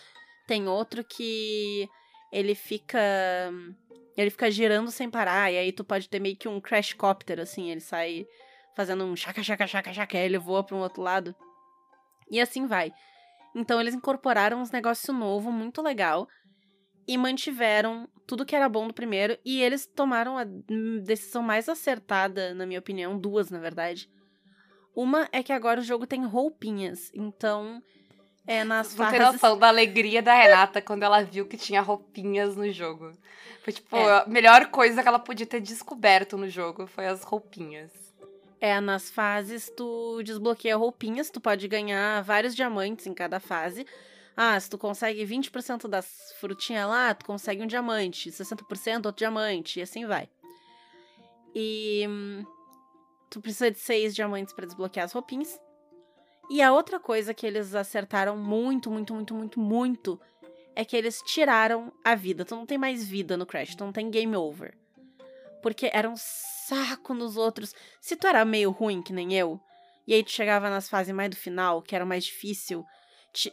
Tem 0.46 0.66
outro 0.66 1.04
que 1.04 1.88
ele 2.32 2.54
fica 2.54 2.98
ele 4.16 4.30
fica 4.30 4.50
girando 4.50 4.90
sem 4.90 5.08
parar 5.08 5.52
e 5.52 5.58
aí 5.58 5.72
tu 5.72 5.84
pode 5.84 6.08
ter 6.08 6.20
meio 6.20 6.36
que 6.36 6.48
um 6.48 6.60
crash 6.60 6.94
copter 6.94 7.38
assim, 7.38 7.70
ele 7.70 7.80
sai 7.80 8.26
fazendo 8.74 9.04
um 9.04 9.14
chaca 9.14 9.42
chaca 9.42 9.66
chaca 9.66 9.92
chaca, 9.92 10.18
aí 10.18 10.24
ele 10.24 10.38
voa 10.38 10.64
para 10.64 10.76
um 10.76 10.80
outro 10.80 11.02
lado. 11.02 11.34
E 12.30 12.40
assim 12.40 12.66
vai. 12.66 12.92
Então 13.54 13.80
eles 13.80 13.94
incorporaram 13.94 14.60
uns 14.60 14.70
negócios 14.70 15.14
novo 15.16 15.52
muito 15.52 15.82
legal 15.82 16.26
e 17.10 17.18
mantiveram 17.18 18.08
tudo 18.24 18.46
que 18.46 18.54
era 18.54 18.68
bom 18.68 18.86
do 18.86 18.94
primeiro 18.94 19.36
e 19.44 19.60
eles 19.60 19.84
tomaram 19.84 20.38
a 20.38 20.44
decisão 21.02 21.42
mais 21.42 21.68
acertada, 21.68 22.54
na 22.54 22.64
minha 22.64 22.78
opinião, 22.78 23.18
duas 23.18 23.50
na 23.50 23.58
verdade. 23.58 24.08
Uma 24.94 25.28
é 25.32 25.42
que 25.42 25.52
agora 25.52 25.80
o 25.80 25.82
jogo 25.82 26.06
tem 26.06 26.24
roupinhas, 26.24 27.10
então 27.12 27.82
é 28.46 28.62
nas 28.62 28.94
não 28.94 29.10
tem 29.10 29.18
fases 29.18 29.32
noção 29.42 29.58
da 29.58 29.66
alegria 29.66 30.22
da 30.22 30.32
Renata 30.32 30.80
quando 30.80 31.02
ela 31.02 31.20
viu 31.24 31.46
que 31.46 31.56
tinha 31.56 31.80
roupinhas 31.80 32.54
no 32.54 32.70
jogo. 32.70 33.10
Foi, 33.64 33.72
tipo, 33.72 33.96
É. 33.96 34.20
a 34.20 34.26
melhor 34.28 34.66
coisa 34.66 35.02
que 35.02 35.08
ela 35.08 35.18
podia 35.18 35.46
ter 35.46 35.60
descoberto 35.60 36.38
no 36.38 36.48
jogo 36.48 36.86
foi 36.86 37.08
as 37.08 37.24
roupinhas. 37.24 37.90
É, 38.60 38.80
nas 38.80 39.10
fases 39.10 39.68
tu 39.76 40.22
desbloqueia 40.22 40.76
roupinhas, 40.76 41.28
tu 41.28 41.40
pode 41.40 41.66
ganhar 41.66 42.22
vários 42.22 42.54
diamantes 42.54 43.04
em 43.08 43.14
cada 43.14 43.40
fase. 43.40 43.84
Ah, 44.42 44.58
se 44.58 44.70
tu 44.70 44.78
consegue 44.78 45.22
20% 45.22 45.86
das 45.86 46.32
frutinhas 46.40 46.88
lá, 46.88 47.12
tu 47.12 47.26
consegue 47.26 47.62
um 47.62 47.66
diamante, 47.66 48.30
60% 48.30 49.04
outro 49.04 49.18
diamante, 49.18 49.78
e 49.78 49.82
assim 49.82 50.06
vai. 50.06 50.30
E 51.54 52.06
tu 53.28 53.38
precisa 53.38 53.70
de 53.70 53.78
seis 53.78 54.14
diamantes 54.14 54.54
para 54.54 54.64
desbloquear 54.64 55.04
as 55.04 55.12
roupinhas. 55.12 55.60
E 56.50 56.62
a 56.62 56.72
outra 56.72 56.98
coisa 56.98 57.34
que 57.34 57.46
eles 57.46 57.74
acertaram 57.74 58.34
muito, 58.34 58.90
muito, 58.90 59.12
muito, 59.12 59.34
muito, 59.34 59.60
muito 59.60 60.18
é 60.74 60.86
que 60.86 60.96
eles 60.96 61.20
tiraram 61.20 61.92
a 62.02 62.14
vida. 62.14 62.42
Tu 62.42 62.56
não 62.56 62.64
tem 62.64 62.78
mais 62.78 63.06
vida 63.06 63.36
no 63.36 63.44
Crash, 63.44 63.74
tu 63.74 63.84
não 63.84 63.92
tem 63.92 64.10
game 64.10 64.34
over. 64.34 64.74
Porque 65.60 65.90
era 65.92 66.08
um 66.08 66.16
saco 66.16 67.12
nos 67.12 67.36
outros. 67.36 67.74
Se 68.00 68.16
tu 68.16 68.26
era 68.26 68.42
meio 68.46 68.70
ruim, 68.70 69.02
que 69.02 69.12
nem 69.12 69.34
eu, 69.34 69.60
e 70.06 70.14
aí 70.14 70.24
tu 70.24 70.30
chegava 70.30 70.70
nas 70.70 70.88
fases 70.88 71.14
mais 71.14 71.28
do 71.28 71.36
final, 71.36 71.82
que 71.82 71.94
era 71.94 72.06
mais 72.06 72.24
difícil. 72.24 72.86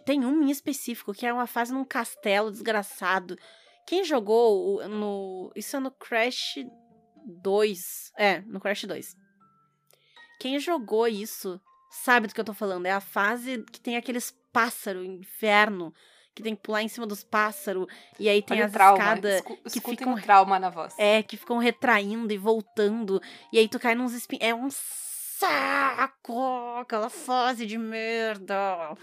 Tem 0.06 0.26
um 0.26 0.44
em 0.44 0.52
específico, 0.52 1.14
que 1.14 1.26
é 1.26 1.34
uma 1.34 1.48
fase 1.48 1.74
num 1.74 1.86
castelo 1.86 2.52
desgraçado. 2.52 3.38
Quem 3.86 4.04
jogou 4.04 4.88
no. 4.88 5.52
Isso 5.56 5.78
é 5.78 5.80
no 5.80 5.92
Crash 5.92 6.56
2. 7.26 8.12
É, 8.18 8.42
no 8.42 8.60
Crash 8.60 8.84
2. 8.84 9.16
Quem 10.40 10.60
jogou 10.60 11.08
isso 11.08 11.60
sabe 11.90 12.28
do 12.28 12.34
que 12.34 12.42
eu 12.42 12.46
tô 12.46 12.54
falando. 12.54 12.86
É 12.86 12.92
a 12.92 13.00
fase 13.00 13.64
que 13.72 13.80
tem 13.80 13.98
aqueles 13.98 14.36
pássaros, 14.52 15.06
inferno, 15.06 15.94
que 16.36 16.44
tem 16.44 16.56
que 16.56 16.62
pular 16.62 16.84
em 16.84 16.88
cima 16.88 17.08
dos 17.08 17.24
pássaros. 17.24 17.88
E 18.20 18.30
aí 18.30 18.42
tem 18.42 18.58
Olha 18.58 18.66
as 18.66 18.72
escadas 18.72 19.42
que 19.72 19.82
ficam. 19.82 20.14
o 20.14 20.22
trauma 20.22 20.60
na 20.60 20.70
voz. 20.70 20.94
É, 20.98 21.24
que 21.24 21.38
ficam 21.38 21.58
retraindo 21.58 22.32
e 22.34 22.38
voltando. 22.38 23.22
E 23.52 23.58
aí 23.58 23.68
tu 23.68 23.80
cai 23.80 23.96
nos 23.96 24.14
espinhos. 24.14 24.44
É 24.44 24.54
um 24.54 24.70
saco! 24.70 26.40
Aquela 26.80 27.10
fase 27.10 27.66
de 27.66 27.78
merda. 27.78 28.96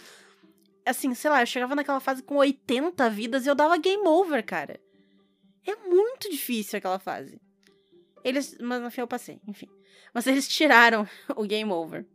Assim, 0.86 1.14
sei 1.14 1.30
lá, 1.30 1.40
eu 1.42 1.46
chegava 1.46 1.74
naquela 1.74 2.00
fase 2.00 2.22
com 2.22 2.36
80 2.36 3.08
vidas 3.10 3.46
e 3.46 3.48
eu 3.48 3.54
dava 3.54 3.78
game 3.78 4.06
over, 4.06 4.44
cara. 4.44 4.78
É 5.66 5.74
muito 5.76 6.30
difícil 6.30 6.76
aquela 6.76 6.98
fase. 6.98 7.40
Eles. 8.22 8.56
Mas 8.60 8.82
no 8.82 8.90
fim 8.90 9.00
eu 9.00 9.06
passei, 9.06 9.40
enfim. 9.46 9.68
Mas 10.12 10.26
eles 10.26 10.46
tiraram 10.46 11.08
o 11.36 11.44
game 11.44 11.70
over. 11.70 12.06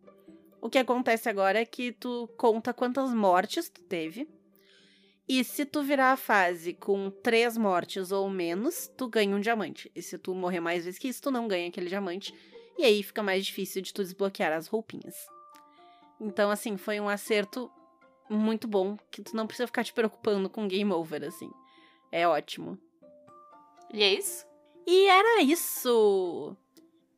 O 0.61 0.69
que 0.69 0.77
acontece 0.77 1.29
agora 1.29 1.59
é 1.59 1.65
que 1.65 1.91
tu 1.91 2.27
conta 2.37 2.73
quantas 2.73 3.13
mortes 3.13 3.69
tu 3.69 3.81
teve. 3.83 4.27
E 5.27 5.43
se 5.43 5.63
tu 5.63 5.83
virar 5.83 6.11
a 6.11 6.17
fase 6.17 6.73
com 6.73 7.11
três 7.11 7.55
mortes 7.55 8.11
ou 8.11 8.29
menos, 8.29 8.91
tu 8.97 9.07
ganha 9.07 9.35
um 9.35 9.39
diamante. 9.39 9.91
E 9.95 10.01
se 10.01 10.17
tu 10.17 10.33
morrer 10.33 10.59
mais 10.59 10.85
vezes 10.85 10.99
que 10.99 11.07
isso, 11.07 11.21
tu 11.21 11.29
não 11.29 11.47
ganha 11.47 11.69
aquele 11.69 11.87
diamante. 11.87 12.33
E 12.77 12.83
aí 12.83 13.03
fica 13.03 13.21
mais 13.21 13.45
difícil 13.45 13.81
de 13.81 13.93
tu 13.93 14.01
desbloquear 14.03 14.51
as 14.51 14.67
roupinhas. 14.67 15.15
Então, 16.19 16.49
assim, 16.49 16.77
foi 16.77 16.99
um 16.99 17.07
acerto 17.07 17.71
muito 18.29 18.67
bom, 18.67 18.97
que 19.11 19.21
tu 19.21 19.35
não 19.35 19.47
precisa 19.47 19.67
ficar 19.67 19.83
te 19.83 19.93
preocupando 19.93 20.49
com 20.49 20.67
game 20.67 20.91
over, 20.91 21.23
assim. 21.23 21.51
É 22.11 22.27
ótimo. 22.27 22.77
E 23.93 24.03
é 24.03 24.13
isso? 24.13 24.45
E 24.85 25.07
era 25.07 25.41
isso! 25.41 26.55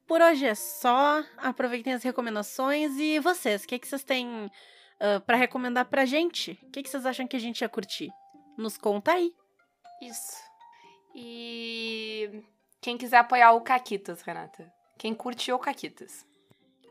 Por 0.08 0.22
hoje 0.22 0.46
é 0.46 0.56
só. 0.56 1.24
Aproveitem 1.38 1.94
as 1.94 2.04
recomendações. 2.04 2.98
E 2.98 3.20
vocês, 3.20 3.64
o 3.64 3.68
que, 3.68 3.80
que 3.80 3.88
vocês 3.88 4.04
têm 4.04 4.46
uh, 4.46 5.22
para 5.26 5.38
recomendar 5.38 5.86
pra 5.86 6.06
gente? 6.06 6.60
O 6.64 6.70
que, 6.70 6.84
que 6.84 6.90
vocês 6.90 7.06
acham 7.06 7.28
que 7.28 7.36
a 7.38 7.40
gente 7.40 7.62
ia 7.62 7.70
curtir? 7.70 8.10
Nos 8.58 8.78
conta 8.78 9.14
aí. 9.14 9.34
Isso. 10.02 10.36
E 11.16 12.44
quem 12.82 12.98
quiser 12.98 13.20
apoiar 13.20 13.54
o 13.54 13.62
Caquitas, 13.62 14.22
Renata? 14.22 14.70
Quem 14.98 15.14
curtiu 15.14 15.56
o 15.56 15.60
Caquitas? 15.60 16.26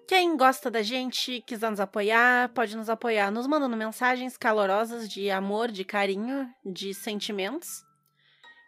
Quem 0.06 0.36
gosta 0.36 0.70
da 0.70 0.82
gente, 0.82 1.40
quiser 1.46 1.70
nos 1.70 1.80
apoiar, 1.80 2.48
pode 2.50 2.76
nos 2.76 2.88
apoiar 2.88 3.30
nos 3.30 3.46
mandando 3.46 3.76
mensagens 3.76 4.36
calorosas 4.36 5.08
de 5.08 5.30
amor, 5.30 5.70
de 5.70 5.84
carinho, 5.84 6.52
de 6.64 6.92
sentimentos. 6.92 7.84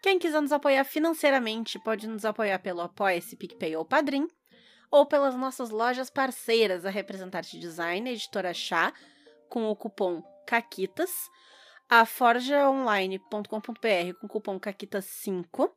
Quem 0.03 0.19
quiser 0.19 0.41
nos 0.41 0.53
apoiar 0.53 0.85
financeiramente, 0.85 1.79
pode 1.79 2.07
nos 2.07 2.25
apoiar 2.25 2.59
pelo 2.59 2.81
Apoia-se, 2.81 3.37
PicPay 3.37 3.77
ou 3.77 3.85
Padrim, 3.85 4.29
ou 4.91 5.07
pelas 5.07 5.35
nossas 5.35 5.71
lojas 5.71 6.11
parceiras, 6.11 6.85
a 6.85 6.91
Representante 6.91 7.59
Design, 7.59 8.11
a 8.11 8.13
Editora 8.13 8.53
Chá, 8.53 8.93
com 9.49 9.69
o 9.69 9.77
cupom 9.77 10.23
CAQUITAS, 10.47 11.11
a 11.89 12.05
forjaonline.com.br 12.05 13.49
com 14.21 14.27
o 14.27 14.29
cupom 14.29 14.59
CAQUITAS5, 14.59 15.71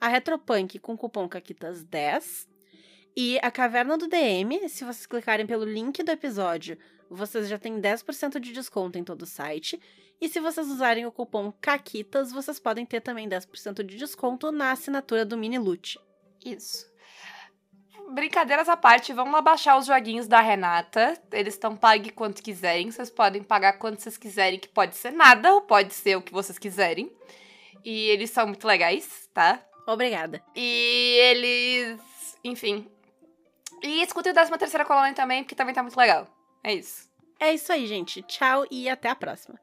a 0.00 0.08
Retropunk 0.08 0.78
com 0.78 0.94
o 0.94 0.98
cupom 0.98 1.28
CAQUITAS10, 1.28 2.49
e 3.16 3.38
a 3.42 3.50
Caverna 3.50 3.98
do 3.98 4.08
DM, 4.08 4.68
se 4.68 4.84
vocês 4.84 5.06
clicarem 5.06 5.46
pelo 5.46 5.64
link 5.64 6.02
do 6.02 6.10
episódio, 6.10 6.78
vocês 7.10 7.48
já 7.48 7.58
têm 7.58 7.80
10% 7.80 8.38
de 8.38 8.52
desconto 8.52 8.98
em 8.98 9.04
todo 9.04 9.22
o 9.22 9.26
site. 9.26 9.80
E 10.20 10.28
se 10.28 10.38
vocês 10.38 10.68
usarem 10.68 11.06
o 11.06 11.12
cupom 11.12 11.50
CAQUITAS, 11.60 12.30
vocês 12.30 12.60
podem 12.60 12.86
ter 12.86 13.00
também 13.00 13.28
10% 13.28 13.82
de 13.82 13.96
desconto 13.96 14.52
na 14.52 14.70
assinatura 14.70 15.24
do 15.24 15.36
Mini 15.36 15.58
Loot. 15.58 15.98
Isso. 16.44 16.90
Brincadeiras 18.10 18.68
à 18.68 18.76
parte, 18.76 19.12
vamos 19.12 19.32
lá 19.32 19.40
baixar 19.40 19.78
os 19.78 19.86
joguinhos 19.86 20.26
da 20.26 20.40
Renata. 20.40 21.20
Eles 21.32 21.54
estão 21.54 21.76
pague 21.76 22.10
quanto 22.10 22.42
quiserem. 22.42 22.90
Vocês 22.90 23.08
podem 23.08 23.42
pagar 23.42 23.74
quanto 23.74 24.00
vocês 24.00 24.16
quiserem, 24.16 24.58
que 24.58 24.68
pode 24.68 24.96
ser 24.96 25.12
nada, 25.12 25.54
ou 25.54 25.62
pode 25.62 25.94
ser 25.94 26.16
o 26.16 26.22
que 26.22 26.32
vocês 26.32 26.58
quiserem. 26.58 27.10
E 27.84 28.08
eles 28.10 28.30
são 28.30 28.46
muito 28.46 28.66
legais, 28.66 29.28
tá? 29.32 29.64
Obrigada. 29.86 30.42
E 30.54 31.16
eles. 31.20 32.00
Enfim. 32.44 32.86
E 33.82 34.02
escutem 34.02 34.32
o 34.32 34.34
13 34.34 34.50
terceira 34.58 34.84
colônia 34.84 35.14
também, 35.14 35.42
porque 35.42 35.54
também 35.54 35.74
tá 35.74 35.82
muito 35.82 35.96
legal. 35.96 36.26
É 36.62 36.74
isso. 36.74 37.08
É 37.38 37.54
isso 37.54 37.72
aí, 37.72 37.86
gente. 37.86 38.22
Tchau 38.22 38.66
e 38.70 38.88
até 38.88 39.08
a 39.08 39.14
próxima. 39.14 39.58